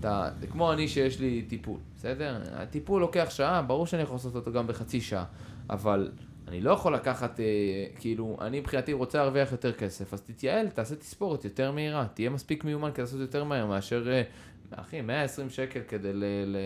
אתה, 0.00 0.28
כמו 0.50 0.72
אני 0.72 0.88
שיש 0.88 1.20
לי 1.20 1.42
טיפול, 1.48 1.76
בסדר? 1.96 2.42
הטיפול 2.52 3.00
לוקח 3.00 3.26
שעה, 3.30 3.62
ברור 3.62 3.86
שאני 3.86 4.02
יכול 4.02 4.14
לעשות 4.16 4.34
אותו 4.36 4.52
גם 4.52 4.66
בחצי 4.66 5.00
שעה, 5.00 5.24
אבל 5.70 6.10
אני 6.48 6.60
לא 6.60 6.70
יכול 6.70 6.94
לקחת, 6.94 7.40
אה, 7.40 7.44
כאילו, 7.98 8.36
אני 8.40 8.60
מבחינתי 8.60 8.92
רוצה 8.92 9.18
להרוויח 9.18 9.52
יותר 9.52 9.72
כסף, 9.72 10.14
אז 10.14 10.20
תתייעל, 10.22 10.68
תעשה 10.68 10.96
תספורת 10.96 11.44
יותר 11.44 11.72
מהירה, 11.72 12.06
תהיה 12.14 12.30
מספיק 12.30 12.64
מיומן 12.64 12.90
כדי 12.92 13.02
לעשות 13.02 13.20
יותר 13.20 13.44
מהר 13.44 13.66
מאשר, 13.66 14.08
אה, 14.12 14.22
אחי, 14.70 15.00
120 15.00 15.50
שקל 15.50 15.80
כדי 15.88 16.12
ל... 16.12 16.24
ל... 16.46 16.56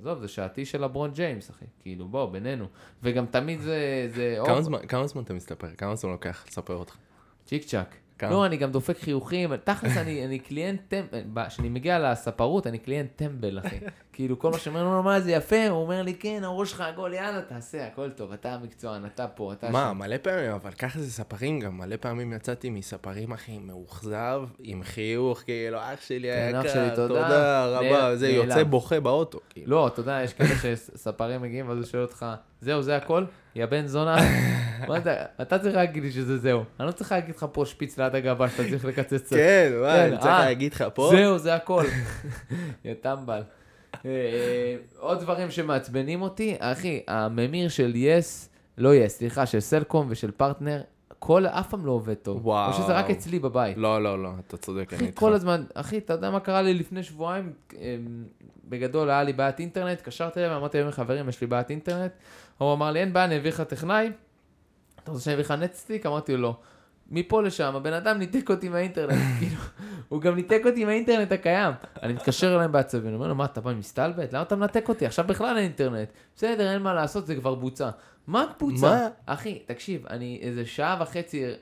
עזוב, 0.00 0.18
זה 0.20 0.28
שעתי 0.28 0.64
של 0.64 0.84
לברון 0.84 1.10
ג'יימס, 1.10 1.50
אחי, 1.50 1.64
כאילו, 1.82 2.08
בוא, 2.08 2.30
בינינו. 2.30 2.66
וגם 3.02 3.26
תמיד 3.26 3.60
זה... 3.60 4.08
זה 4.14 4.36
כמה 4.46 4.62
זמן- 4.62 4.86
כמה 4.88 5.06
זמן 5.06 5.22
אתה 5.22 5.34
מסתפר? 5.34 5.68
כמה 5.78 5.96
זמן 5.96 6.10
לוקח 6.12 6.44
לספר 6.48 6.74
אותך? 6.74 6.96
צ'יק 7.44 7.64
צ'אק. 7.64 7.94
כמה? 8.18 8.30
לא, 8.30 8.46
אני 8.46 8.56
גם 8.56 8.72
דופק 8.72 8.98
חיוכים, 8.98 9.56
תכלס 9.56 9.96
אני, 9.96 10.24
אני 10.24 10.38
קליינט 10.38 10.80
טמבל, 10.88 11.48
כשאני 11.48 11.68
מגיע 11.68 11.98
לספרות 12.12 12.66
אני 12.66 12.78
קליינט 12.78 13.10
טמבל, 13.16 13.58
אחי. 13.58 13.76
כאילו 14.16 14.38
כל 14.38 14.50
מה 14.50 14.58
שאומר 14.58 14.84
לו, 14.84 15.02
מה 15.02 15.20
זה 15.20 15.32
יפה, 15.32 15.68
הוא 15.68 15.82
אומר 15.82 16.02
לי, 16.02 16.14
כן, 16.14 16.40
הראש 16.44 16.70
שלך 16.70 16.80
עגול, 16.80 17.14
יאללה, 17.14 17.42
תעשה, 17.42 17.86
הכל 17.86 18.10
טוב, 18.10 18.32
אתה 18.32 18.52
המקצוען, 18.54 19.06
אתה 19.06 19.26
פה, 19.26 19.52
אתה 19.52 19.70
מה, 19.70 19.88
שם. 19.92 19.98
מלא 19.98 20.16
פעמים, 20.22 20.50
אבל 20.50 20.70
ככה 20.70 20.98
זה 21.00 21.10
ספרים 21.10 21.60
גם, 21.60 21.78
מלא 21.78 21.96
פעמים 22.00 22.32
יצאתי 22.32 22.70
מספרים, 22.70 23.32
אחי, 23.32 23.58
מאוכזב, 23.58 24.42
עם 24.58 24.82
חיוך, 24.82 25.40
כאילו, 25.40 25.78
אח 25.78 26.00
שלי 26.06 26.28
כן, 26.32 26.54
אח 26.54 26.64
היקר, 26.64 26.94
תודה. 26.96 27.22
תודה 27.22 27.66
רבה, 27.66 27.90
נעל- 27.90 28.16
זה 28.16 28.26
נעלם. 28.28 28.48
יוצא 28.48 28.62
בוכה 28.62 29.00
באוטו, 29.00 29.40
כאילו. 29.50 29.70
לא, 29.70 29.86
אתה 29.86 30.00
יודע, 30.00 30.20
יש 30.24 30.32
כאלה 30.32 30.48
שספרים 30.76 31.42
מגיעים, 31.42 31.68
ואז 31.68 31.78
הוא 31.78 31.86
שואל 31.86 32.02
אותך, 32.02 32.26
זהו, 32.60 32.82
זה 32.82 32.96
הכל? 32.96 33.24
יא 33.54 33.66
בן 33.66 33.86
זונה? 33.86 34.16
מה 34.88 34.96
אתה, 34.98 35.12
אתה 35.42 35.58
צריך 35.58 35.76
להגיד 35.76 36.02
לי 36.02 36.12
שזה 36.12 36.38
זהו. 36.38 36.64
אני 36.80 36.86
לא 36.86 36.92
צריך 36.92 37.12
להגיד 37.12 37.34
לך 37.36 37.46
פה 37.52 37.64
שפיץ 37.66 37.98
ליד 37.98 38.14
הגבה 38.14 38.48
שאתה 38.48 38.62
צריך 38.70 38.84
לקצץ. 38.84 39.30
כן, 39.32 39.72
מה, 39.80 39.92
כן, 39.92 40.00
אני 40.00 40.16
צריך 40.18 40.26
אה, 40.32 40.44
להגיד 40.44 40.72
לך 40.74 40.84
פה? 40.94 41.10
זהו, 41.16 41.38
זה 41.38 41.54
הכל. 41.54 41.84
יא 42.84 42.94
טמבל. 43.00 43.42
אה, 44.04 44.76
עוד 44.98 45.20
דברים 45.20 45.50
שמעצבנים 45.50 46.22
אותי, 46.22 46.56
אחי, 46.58 47.02
הממיר 47.08 47.68
של 47.68 47.92
יס, 47.94 48.50
לא 48.78 48.94
יס, 48.94 49.18
סליחה, 49.18 49.46
של 49.46 49.60
סלקום 49.60 50.06
ושל 50.10 50.30
פרטנר, 50.30 50.82
כל, 51.18 51.46
אף 51.46 51.70
פעם 51.70 51.86
לא 51.86 51.92
עובד 51.92 52.14
טוב. 52.14 52.46
וואו. 52.46 52.72
או 52.72 52.76
שזה 52.76 52.92
רק 52.92 53.10
אצלי 53.10 53.38
בבית. 53.38 53.76
לא, 53.76 54.02
לא, 54.02 54.22
לא, 54.22 54.30
אתה 54.46 54.56
צודק, 54.56 54.92
אני 54.92 54.96
אחי, 54.98 55.06
איתך. 55.06 55.20
כל 55.20 55.32
הזמן, 55.32 55.64
אחי, 55.74 55.98
אתה 55.98 56.12
יודע 56.12 56.30
מה 56.30 56.40
קרה 56.40 56.62
לי 56.62 56.74
לפני 56.74 57.02
שבועיים? 57.02 57.52
אמ, 57.74 57.78
בגדול, 58.68 59.10
היה 59.10 59.22
לי 59.22 59.32
בעיית 59.32 59.60
אינטרנט, 59.60 59.98
התקשרתי 59.98 60.40
אליהם, 60.40 60.56
אמרתי 60.56 60.80
להם, 60.80 60.90
חברים, 60.90 61.28
יש 61.28 61.40
לי 61.40 61.46
בעיית 61.46 61.70
אינטרנט. 61.70 62.12
הוא 62.58 62.72
אמר 62.72 62.90
לי, 62.90 63.00
אין 63.00 63.12
בעיה, 63.12 63.26
אני 63.26 63.36
אביא 63.36 63.50
לך 63.50 63.60
טכנאי. 63.60 64.10
אתה 65.02 65.10
רוצה 65.12 65.24
שאני 65.24 65.34
אביא 65.34 65.44
לך 65.44 65.50
נטסטיק? 65.50 66.06
אמרתי 66.06 66.32
לו, 66.32 66.42
לא. 66.42 66.56
מפה 67.10 67.42
לשם, 67.42 67.76
הבן 67.76 67.92
אדם 67.92 68.18
ניתק 68.18 68.50
אותי 68.50 68.68
מהאינטרנט, 68.68 69.18
כאילו, 69.38 69.60
הוא 70.08 70.20
גם 70.20 70.34
ניתק 70.34 70.62
אותי 70.66 70.84
מהאינטרנט 70.84 71.32
הקיים. 71.32 71.72
אני 72.02 72.12
מתקשר 72.12 72.56
אליהם 72.56 72.72
בעצבים, 72.72 73.14
אומר 73.14 73.28
לו, 73.28 73.34
מה, 73.34 73.44
אתה 73.44 73.60
בא 73.60 73.74
מסתלבט? 73.74 74.32
למה 74.32 74.42
אתה 74.42 74.56
מנתק 74.56 74.88
אותי? 74.88 75.06
עכשיו 75.06 75.24
בכלל 75.28 75.56
אין 75.56 75.64
אינטרנט. 75.64 76.08
בסדר, 76.36 76.72
אין 76.72 76.82
מה 76.82 76.94
לעשות, 76.94 77.26
זה 77.26 77.34
כבר 77.34 77.54
בוצע. 77.54 77.90
מה 78.26 78.46
בוצע? 78.60 78.86
מה? 78.86 79.08
אחי, 79.26 79.58
תקשיב, 79.66 80.06
אני 80.06 80.38
איזה 80.42 80.66
שעה 80.66 80.96
וחצי, 81.00 81.44
אה, 81.44 81.52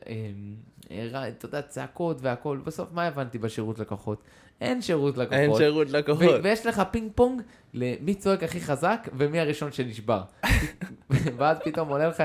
אתה 0.86 1.46
יודע, 1.46 1.62
צעקות 1.62 2.16
והכל, 2.20 2.58
בסוף 2.64 2.88
מה 2.92 3.06
הבנתי 3.06 3.38
בשירות 3.38 3.78
לקוחות? 3.78 4.22
אין 4.60 4.82
שירות 4.82 5.18
לקוחות. 5.18 5.38
אין 5.38 5.54
שירות 5.56 5.90
לקוחות. 5.90 6.40
ויש 6.42 6.66
לך 6.66 6.82
פינג 6.90 7.10
פונג 7.14 7.42
למי 7.74 8.14
צועק 8.14 8.42
הכי 8.42 8.60
חזק 8.60 9.08
ומי 9.12 9.40
הראשון 9.40 9.72
שנשבר. 9.72 10.22
ואז 11.38 11.58
פתאום 11.64 11.88
עולה 11.88 12.08
לך 12.08 12.22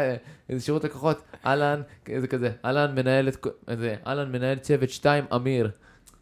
איזה 0.50 0.66
שירות 0.66 0.84
לקוחות, 0.84 1.22
אהלן, 1.46 1.82
זה 2.20 2.28
כזה, 2.28 2.52
אהלן 2.66 2.96
מנהלת, 2.96 3.48
זה, 3.78 3.96
אהלן 4.08 4.32
מנהל 4.32 4.58
צוות 4.58 4.90
2, 4.90 5.26
אמיר. 5.36 5.72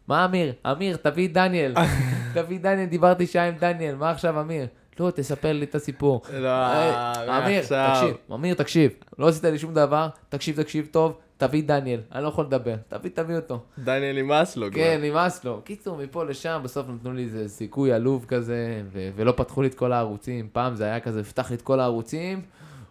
מה 0.08 0.24
אמיר? 0.24 0.52
אמיר, 0.72 0.96
תביא 0.96 1.28
את 1.28 1.32
דניאל. 1.32 1.74
תביא 2.34 2.56
את 2.56 2.62
דניאל, 2.62 2.86
דיברתי 2.86 3.26
שעה 3.26 3.48
עם 3.48 3.54
דניאל, 3.54 3.94
מה 3.94 4.10
עכשיו 4.10 4.40
אמיר? 4.40 4.66
לא, 5.00 5.10
תספר 5.10 5.52
לי 5.52 5.64
את 5.64 5.74
הסיפור. 5.74 6.22
לא, 6.32 6.48
אה, 6.48 7.44
אמיר. 7.44 7.62
תקשיב, 7.62 8.16
אמיר, 8.34 8.54
תקשיב, 8.54 8.92
לא 9.18 9.28
עשית 9.28 9.44
לי 9.44 9.58
שום 9.58 9.74
דבר, 9.74 10.08
תקשיב, 10.28 10.62
תקשיב 10.62 10.88
טוב, 10.90 11.18
תביא 11.38 11.62
דניאל, 11.62 12.00
אני 12.12 12.22
לא 12.22 12.28
יכול 12.28 12.44
לדבר, 12.44 12.74
תביא, 12.88 13.10
תביא 13.14 13.36
אותו. 13.36 13.60
דניאל 13.78 14.22
נמאס 14.22 14.56
לו 14.56 14.66
כבר. 14.66 14.74
כן, 14.80 15.00
נמאס 15.02 15.44
לו. 15.44 15.60
קיצור, 15.64 15.96
מפה 15.96 16.24
לשם, 16.24 16.60
בסוף 16.64 16.86
נתנו 16.88 17.12
לי 17.12 17.22
איזה 17.22 17.48
סיכוי 17.48 17.92
עלוב 17.92 18.24
כזה, 18.28 18.82
ו- 18.92 19.10
ולא 19.16 19.32
פתחו 19.36 19.62
לי 19.62 19.68
את 19.68 19.74
כל 19.74 19.92
הערוצים. 19.92 20.48
פעם 20.52 20.74
זה 20.76 20.84
היה 20.84 21.00
כזה, 21.00 21.24
פתח 21.24 21.50
לי 21.50 21.56
את 21.56 21.62
כל 21.62 21.80
הערוצים, 21.80 22.42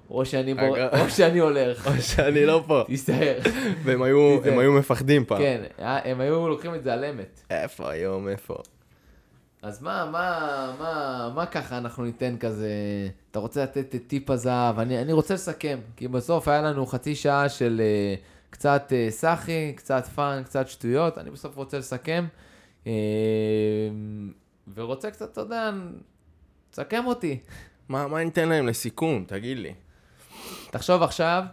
או 0.09 0.25
שאני, 0.25 0.53
בור... 0.53 0.77
או 1.01 1.09
שאני 1.09 1.39
הולך. 1.39 1.87
או 1.87 2.01
שאני 2.01 2.45
לא 2.45 2.63
פה. 2.67 2.83
תיזהר. 2.87 3.37
והם 3.83 4.01
היו. 4.01 4.39
הם 4.45 4.59
היו 4.59 4.71
מפחדים 4.73 5.25
פעם. 5.25 5.37
כן, 5.37 5.61
היה- 5.77 5.99
הם 6.11 6.19
היו 6.21 6.49
לוקחים 6.49 6.75
את 6.75 6.83
זה 6.83 6.93
על 6.93 7.05
אמת. 7.05 7.39
איפה 7.49 7.91
היום, 7.91 8.27
איפה? 8.27 8.55
אז 9.61 9.81
מה, 9.81 10.09
מה, 10.11 10.39
מה, 10.79 11.31
מה 11.35 11.45
ככה 11.45 11.77
אנחנו 11.77 12.03
ניתן 12.03 12.35
כזה, 12.39 12.69
אתה 13.31 13.39
רוצה 13.39 13.63
לתת 13.63 13.95
את 13.95 14.01
טיפ 14.07 14.29
הזהב, 14.29 14.79
אני, 14.79 15.01
אני 15.01 15.13
רוצה 15.13 15.33
לסכם, 15.33 15.77
כי 15.95 16.07
בסוף 16.07 16.47
היה 16.47 16.61
לנו 16.61 16.85
חצי 16.85 17.15
שעה 17.15 17.49
של 17.49 17.81
אה, 17.81 18.36
קצת 18.49 18.91
אה, 18.91 19.11
סאחי, 19.11 19.73
קצת 19.75 20.05
fun, 20.05 20.41
קצת 20.45 20.67
שטויות, 20.67 21.17
אני 21.17 21.31
בסוף 21.31 21.55
רוצה 21.55 21.79
לסכם, 21.79 22.25
אה, 22.83 22.87
ורוצה 24.73 25.11
קצת, 25.11 25.31
אתה 25.31 25.41
יודע, 25.41 25.71
תסכם 26.71 27.05
אותי. 27.05 27.39
מה, 27.89 28.07
מה 28.07 28.23
ניתן 28.23 28.49
להם 28.49 28.67
לסיכום? 28.67 29.25
תגיד 29.27 29.57
לי. 29.57 29.73
תחשוב 30.71 31.03
עכשיו, 31.03 31.43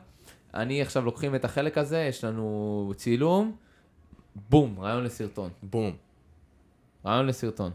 אני 0.55 0.83
עכשיו 0.83 1.05
לוקחים 1.05 1.35
את 1.35 1.45
החלק 1.45 1.79
הזה, 1.79 1.99
יש 1.99 2.25
לנו 2.25 2.93
צילום, 2.97 3.57
בום, 4.51 4.81
רעיון 4.81 5.05
לסרטון. 5.05 5.51
בום. 5.63 5.97
רעיון 7.07 7.27
לסרטון. 7.27 7.73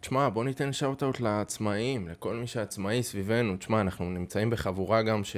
תשמע, 0.00 0.28
בוא 0.28 0.44
ניתן 0.44 0.72
shout-out 0.72 1.20
לעצמאים, 1.20 2.08
לכל 2.08 2.34
מי 2.34 2.46
שעצמאי 2.46 3.02
סביבנו. 3.02 3.56
תשמע, 3.56 3.80
אנחנו 3.80 4.04
נמצאים 4.10 4.50
בחבורה 4.50 5.02
גם 5.02 5.24
ש... 5.24 5.36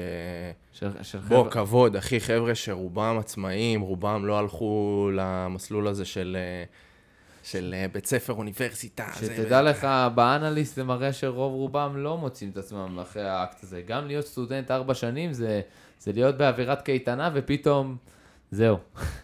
של, 0.73 0.89
של 1.03 1.19
בוא, 1.19 1.39
חבר'ה- 1.45 1.51
כבוד, 1.51 1.97
אחי, 1.97 2.21
חבר'ה 2.21 2.55
שרובם 2.55 3.17
עצמאים, 3.19 3.81
רובם 3.81 4.25
לא 4.27 4.39
הלכו 4.39 5.11
למסלול 5.15 5.89
הזה 5.89 6.05
של, 6.05 6.37
אה, 6.41 6.65
של 7.43 7.75
אה, 7.79 7.87
בית 7.93 8.07
ספר, 8.07 8.33
אוניברסיטה. 8.33 9.07
זה- 9.21 9.37
שתדע 9.37 9.63
לך, 9.63 9.87
באנליסט 10.15 10.77
זה 10.77 10.85
מראה 10.85 11.13
שרוב 11.13 11.53
רובם 11.53 11.97
לא 11.97 12.19
מוצאים 12.19 12.51
את 12.51 12.57
עצמם 12.57 12.99
אחרי 13.03 13.29
האקט 13.29 13.63
הזה. 13.65 13.83
גם 13.87 14.07
להיות 14.07 14.27
סטודנט 14.27 14.71
ארבע 14.71 14.95
שנים 14.95 15.33
זה, 15.33 15.61
זה 15.99 16.13
להיות 16.13 16.37
באווירת 16.39 16.83
קייטנה 16.83 17.31
ופתאום, 17.35 17.97
זהו. 18.51 18.77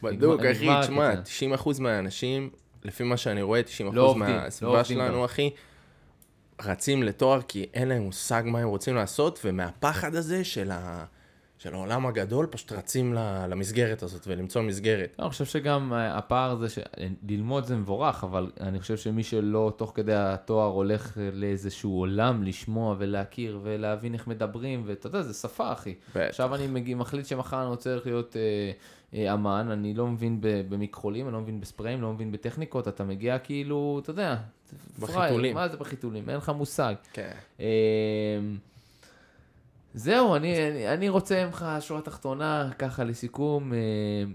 בדוק, 0.02 0.40
אחי, 0.40 0.68
תשמע, 0.82 1.08
הקטע. 1.08 1.22
90% 1.56 1.80
מהאנשים, 1.80 2.50
לפי 2.84 3.04
מה 3.04 3.16
שאני 3.16 3.42
רואה, 3.42 3.60
90% 3.60 3.82
לא 3.82 3.92
לא 3.92 4.14
מהסביבה 4.16 4.78
עובדים 4.78 4.98
שלנו. 4.98 5.24
אחי, 5.24 5.50
רצים 6.62 7.02
לתואר 7.02 7.42
כי 7.42 7.66
אין 7.74 7.88
להם 7.88 8.02
מושג 8.02 8.42
מה 8.46 8.58
הם 8.58 8.68
רוצים 8.68 8.94
לעשות, 8.94 9.40
ומהפחד 9.44 10.14
הזה 10.14 10.44
של, 10.44 10.70
ה... 10.70 11.04
של 11.58 11.74
העולם 11.74 12.06
הגדול, 12.06 12.46
פשוט 12.46 12.72
רצים 12.72 13.14
למסגרת 13.48 14.02
הזאת 14.02 14.26
ולמצוא 14.26 14.62
מסגרת. 14.62 15.14
לא, 15.18 15.24
אני 15.24 15.30
חושב 15.30 15.44
שגם 15.44 15.92
אה, 15.92 16.18
הפער 16.18 16.56
זה, 16.56 16.68
ש... 16.68 16.78
ללמוד 17.28 17.64
זה 17.64 17.76
מבורך, 17.76 18.24
אבל 18.24 18.50
אני 18.60 18.80
חושב 18.80 18.96
שמי 18.96 19.22
שלא 19.22 19.72
תוך 19.76 19.92
כדי 19.94 20.14
התואר 20.14 20.66
הולך 20.66 21.18
לאיזשהו 21.32 21.98
עולם 21.98 22.42
לשמוע 22.42 22.94
ולהכיר 22.98 23.60
ולהבין 23.62 24.14
איך 24.14 24.26
מדברים, 24.26 24.82
ואתה 24.86 25.06
יודע, 25.06 25.22
זה 25.22 25.34
שפה, 25.34 25.72
אחי. 25.72 25.94
בטח. 26.10 26.20
עכשיו 26.28 26.54
אני 26.54 26.66
מגיע, 26.66 26.96
מחליט 26.96 27.26
שמחר 27.26 27.60
אני 27.60 27.68
רוצה 27.68 27.96
להיות 28.04 28.36
אה, 28.36 28.72
אמן, 29.14 29.68
אני 29.70 29.94
לא 29.94 30.06
מבין 30.06 30.38
במכחולים, 30.40 31.26
אני 31.26 31.34
לא 31.34 31.40
מבין 31.40 31.60
בספריים, 31.60 32.02
לא 32.02 32.12
מבין 32.12 32.32
בטכניקות, 32.32 32.88
אתה 32.88 33.04
מגיע 33.04 33.38
כאילו, 33.38 34.00
אתה 34.02 34.10
יודע, 34.10 34.36
בחיתולים. 34.98 35.54
מה 35.54 35.68
זה 35.68 35.76
בחיתולים? 35.76 36.28
אין 36.28 36.36
לך 36.36 36.48
מושג. 36.48 36.94
כן. 37.12 37.32
אה, 37.60 37.66
זהו, 39.94 40.36
אני, 40.36 40.68
אני, 40.70 40.88
אני 40.88 41.08
רוצה 41.08 41.46
ממך 41.46 41.66
שורה 41.80 42.00
תחתונה, 42.00 42.70
ככה 42.78 43.04
לסיכום. 43.04 43.72
אה, 43.72 43.78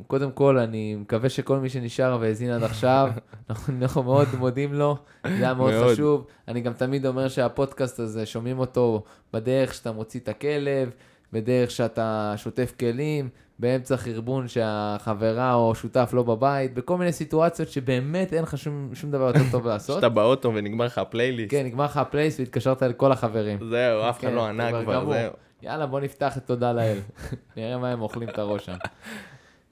קודם 0.08 0.32
כל, 0.32 0.58
אני 0.58 0.96
מקווה 0.96 1.30
שכל 1.30 1.58
מי 1.58 1.70
שנשאר 1.70 2.18
והאזין 2.22 2.52
עד 2.52 2.64
עכשיו, 2.64 3.12
אנחנו, 3.50 3.74
אנחנו 3.82 4.04
מאוד 4.04 4.28
מודים 4.38 4.74
לו, 4.74 4.98
זה 5.28 5.34
היה 5.34 5.54
מאוד, 5.54 5.74
מאוד. 5.74 5.94
חשוב. 5.94 6.28
אני 6.48 6.62
גם 6.62 6.74
תמיד 6.74 7.06
אומר 7.06 7.28
שהפודקאסט 7.28 8.00
הזה, 8.00 8.26
שומעים 8.26 8.60
אותו 8.60 9.04
בדרך 9.34 9.74
שאתה 9.74 9.92
מוציא 9.92 10.20
את 10.20 10.30
הכלב, 10.30 10.90
בדרך 11.34 11.72
שאתה 11.72 12.34
שוטף 12.38 12.74
כלים, 12.80 13.30
באמצע 13.60 13.98
חרבון 13.98 14.48
שהחברה 14.48 15.54
או 15.54 15.76
שותף 15.76 16.12
לא 16.14 16.24
בבית, 16.24 16.74
בכל 16.74 16.98
מיני 16.98 17.12
סיטואציות 17.12 17.70
שבאמת 17.70 18.34
אין 18.34 18.44
לך 18.44 18.58
שום, 18.58 18.90
שום 18.94 19.12
דבר 19.12 19.28
יותר 19.28 19.52
טוב 19.52 19.68
לעשות. 19.72 19.96
כשאתה 19.96 20.10
באוטו 20.10 20.54
ונגמר 20.56 20.86
לך 20.86 20.98
הפלייליסט. 20.98 21.52
כן, 21.52 21.66
נגמר 21.66 21.86
לך 21.86 21.98
הפלייליסט 21.98 22.40
והתקשרת 22.40 22.84
לכל 22.84 23.12
החברים. 23.12 23.60
זהו, 23.70 24.10
אף 24.10 24.20
אחד 24.20 24.28
כן, 24.28 24.34
לא 24.34 24.46
ענה 24.48 24.84
כבר. 24.84 25.14
זהו. 25.14 25.34
יאללה, 25.62 25.86
בוא 25.86 26.00
נפתח 26.00 26.38
את 26.38 26.46
תודה 26.46 26.74
לאל. 26.74 26.98
נראה 27.58 27.78
מה 27.78 27.90
הם 27.90 28.02
אוכלים 28.02 28.30
את 28.30 28.40
הראש 28.40 28.66
שם. 28.66 28.76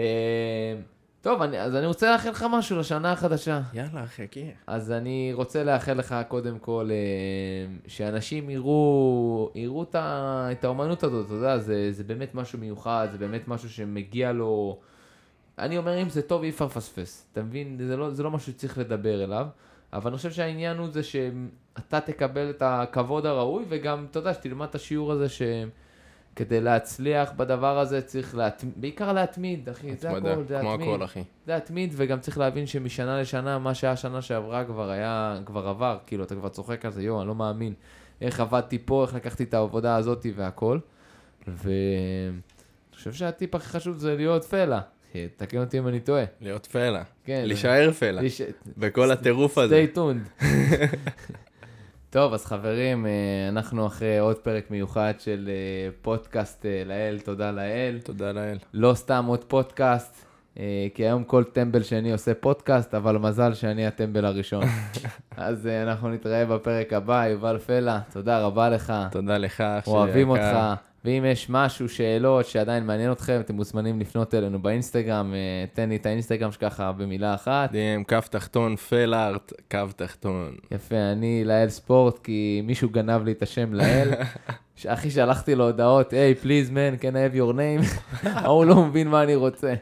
טוב, 1.26 1.42
אני, 1.42 1.60
אז 1.60 1.76
אני 1.76 1.86
רוצה 1.86 2.12
לאחל 2.12 2.30
לך 2.30 2.46
משהו 2.50 2.78
לשנה 2.78 3.12
החדשה. 3.12 3.60
יאללה, 3.74 4.06
חכי. 4.06 4.50
אז 4.66 4.92
אני 4.92 5.30
רוצה 5.34 5.64
לאחל 5.64 5.92
לך 5.92 6.16
קודם 6.28 6.58
כל 6.58 6.88
אה, 6.90 7.74
שאנשים 7.86 8.50
יראו, 8.50 9.50
יראו 9.54 9.82
את, 9.82 9.94
ה, 9.94 10.48
את 10.52 10.64
האומנות 10.64 11.02
הזאת, 11.02 11.26
אתה 11.26 11.34
יודע, 11.34 11.58
זה, 11.58 11.92
זה 11.92 12.04
באמת 12.04 12.34
משהו 12.34 12.58
מיוחד, 12.58 13.08
זה 13.12 13.18
באמת 13.18 13.48
משהו 13.48 13.70
שמגיע 13.70 14.32
לו... 14.32 14.78
אני 15.58 15.78
אומר, 15.78 16.02
אם 16.02 16.08
זה 16.08 16.22
טוב, 16.22 16.42
אי 16.42 16.48
אפשר 16.48 16.64
לפספס. 16.64 17.26
אתה 17.32 17.42
מבין? 17.42 17.78
זה 17.86 17.96
לא, 17.96 18.10
זה 18.10 18.22
לא 18.22 18.30
משהו 18.30 18.52
שצריך 18.52 18.78
לדבר 18.78 19.24
אליו, 19.24 19.46
אבל 19.92 20.10
אני 20.10 20.16
חושב 20.16 20.30
שהעניין 20.30 20.76
הוא 20.76 20.88
זה 20.90 21.02
שאתה 21.02 22.00
תקבל 22.00 22.50
את 22.50 22.62
הכבוד 22.62 23.26
הראוי, 23.26 23.64
וגם, 23.68 24.06
אתה 24.10 24.18
יודע, 24.18 24.34
שתלמד 24.34 24.66
את 24.68 24.74
השיעור 24.74 25.12
הזה 25.12 25.28
ש... 25.28 25.42
כדי 26.36 26.60
להצליח 26.60 27.32
בדבר 27.36 27.78
הזה 27.78 28.02
צריך 28.02 28.34
להתמיד, 28.34 28.72
בעיקר 28.76 29.12
להתמיד, 29.12 29.68
אחי, 29.68 29.96
זה 29.96 30.10
הכל, 30.10 30.20
זה 30.48 30.58
כמו 30.60 30.70
להתמיד. 30.70 30.88
הכל, 30.94 31.04
אחי. 31.04 31.22
זה 31.46 31.52
להתמיד, 31.54 31.92
וגם 31.96 32.20
צריך 32.20 32.38
להבין 32.38 32.66
שמשנה 32.66 33.20
לשנה, 33.20 33.58
מה 33.58 33.74
שהיה 33.74 33.96
שנה 33.96 34.22
שעברה 34.22 34.64
כבר 34.64 34.90
היה, 34.90 35.38
כבר 35.46 35.68
עבר, 35.68 35.98
כאילו, 36.06 36.24
אתה 36.24 36.34
כבר 36.34 36.48
צוחק 36.48 36.84
על 36.84 36.92
זה, 36.92 37.02
יואו, 37.02 37.20
אני 37.20 37.28
לא 37.28 37.34
מאמין. 37.34 37.74
איך 38.20 38.40
עבדתי 38.40 38.78
פה, 38.84 39.04
איך 39.04 39.14
לקחתי 39.14 39.44
את 39.44 39.54
העבודה 39.54 39.96
הזאת 39.96 40.26
והכל. 40.36 40.78
ואני 41.48 41.72
חושב 42.94 43.12
שהטיפ 43.12 43.54
הכי 43.54 43.68
חשוב 43.68 43.96
זה 43.98 44.16
להיות 44.16 44.44
פלא. 44.44 44.76
תקן 45.36 45.58
אותי 45.60 45.78
אם 45.78 45.88
אני 45.88 46.00
טועה. 46.00 46.24
להיות 46.40 46.66
פלא. 46.66 46.98
כן. 47.24 47.42
להישאר 47.46 47.92
פלא. 47.92 48.20
לש- 48.20 48.40
בכל 48.78 49.10
הטירוף 49.10 49.58
הזה. 49.58 49.84
stay 49.94 49.96
tuned. 49.96 50.44
טוב, 52.16 52.34
אז 52.34 52.46
חברים, 52.46 53.06
אה, 53.06 53.10
אנחנו 53.48 53.86
אחרי 53.86 54.18
עוד 54.18 54.36
פרק 54.36 54.70
מיוחד 54.70 55.12
של 55.18 55.48
אה, 55.48 55.90
פודקאסט 56.02 56.66
אה, 56.66 56.82
לאל, 56.86 57.18
תודה 57.24 57.50
לאל. 57.50 57.98
תודה 58.04 58.32
לאל. 58.32 58.58
לא 58.74 58.94
סתם 58.94 59.24
עוד 59.28 59.44
פודקאסט, 59.44 60.26
כי 60.94 61.04
היום 61.04 61.24
כל 61.24 61.44
טמבל 61.44 61.82
שני 61.82 62.12
עושה 62.12 62.34
פודקאסט, 62.34 62.94
אבל 62.94 63.18
מזל 63.18 63.54
שאני 63.54 63.86
הטמבל 63.86 64.24
הראשון. 64.24 64.62
אז 65.36 65.66
אנחנו 65.66 66.08
נתראה 66.08 66.46
בפרק 66.46 66.92
הבא, 66.92 67.26
יובל 67.26 67.58
פלה, 67.58 68.00
תודה 68.12 68.40
רבה 68.40 68.68
לך. 68.68 68.92
תודה 69.10 69.38
לך, 69.38 69.60
אח 69.60 69.84
שלי 69.84 69.94
אוהבים. 69.94 70.30
אותך, 70.30 70.56
ואם 71.06 71.24
יש 71.24 71.50
משהו, 71.50 71.88
שאלות 71.88 72.46
שעדיין 72.46 72.86
מעניין 72.86 73.12
אתכם, 73.12 73.40
אתם 73.40 73.54
מוזמנים 73.54 74.00
לפנות 74.00 74.34
אלינו 74.34 74.62
באינסטגרם, 74.62 75.34
אה, 75.34 75.64
תן 75.72 75.88
לי 75.88 75.96
את 75.96 76.06
האינסטגרם 76.06 76.52
שככה 76.52 76.92
במילה 76.92 77.34
אחת. 77.34 77.70
DM, 77.70 78.08
קו 78.08 78.16
תחתון, 78.30 78.76
פלארט, 78.76 79.52
קו 79.70 79.78
תחתון. 79.96 80.56
יפה, 80.70 80.96
אני 81.12 81.44
לאל 81.44 81.68
ספורט, 81.68 82.18
כי 82.18 82.62
מישהו 82.64 82.88
גנב 82.88 83.24
לי 83.24 83.32
את 83.32 83.42
השם 83.42 83.74
לאל. 83.74 84.10
אחי, 84.86 85.10
שלחתי 85.10 85.54
לו 85.54 85.64
הודעות, 85.64 86.12
היי, 86.12 86.34
פליז, 86.34 86.70
מן, 86.70 86.94
can 86.94 87.14
I 87.14 87.34
have 87.34 87.36
your 87.36 87.56
name? 87.56 87.98
ההוא 88.44 88.64
לא 88.64 88.84
מבין 88.84 89.08
מה 89.08 89.22
אני 89.22 89.34
רוצה. 89.34 89.74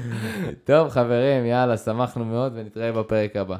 טוב, 0.64 0.88
חברים, 0.88 1.46
יאללה, 1.46 1.76
שמחנו 1.76 2.24
מאוד, 2.24 2.52
ונתראה 2.54 2.92
בפרק 2.92 3.36
הבא. 3.36 3.56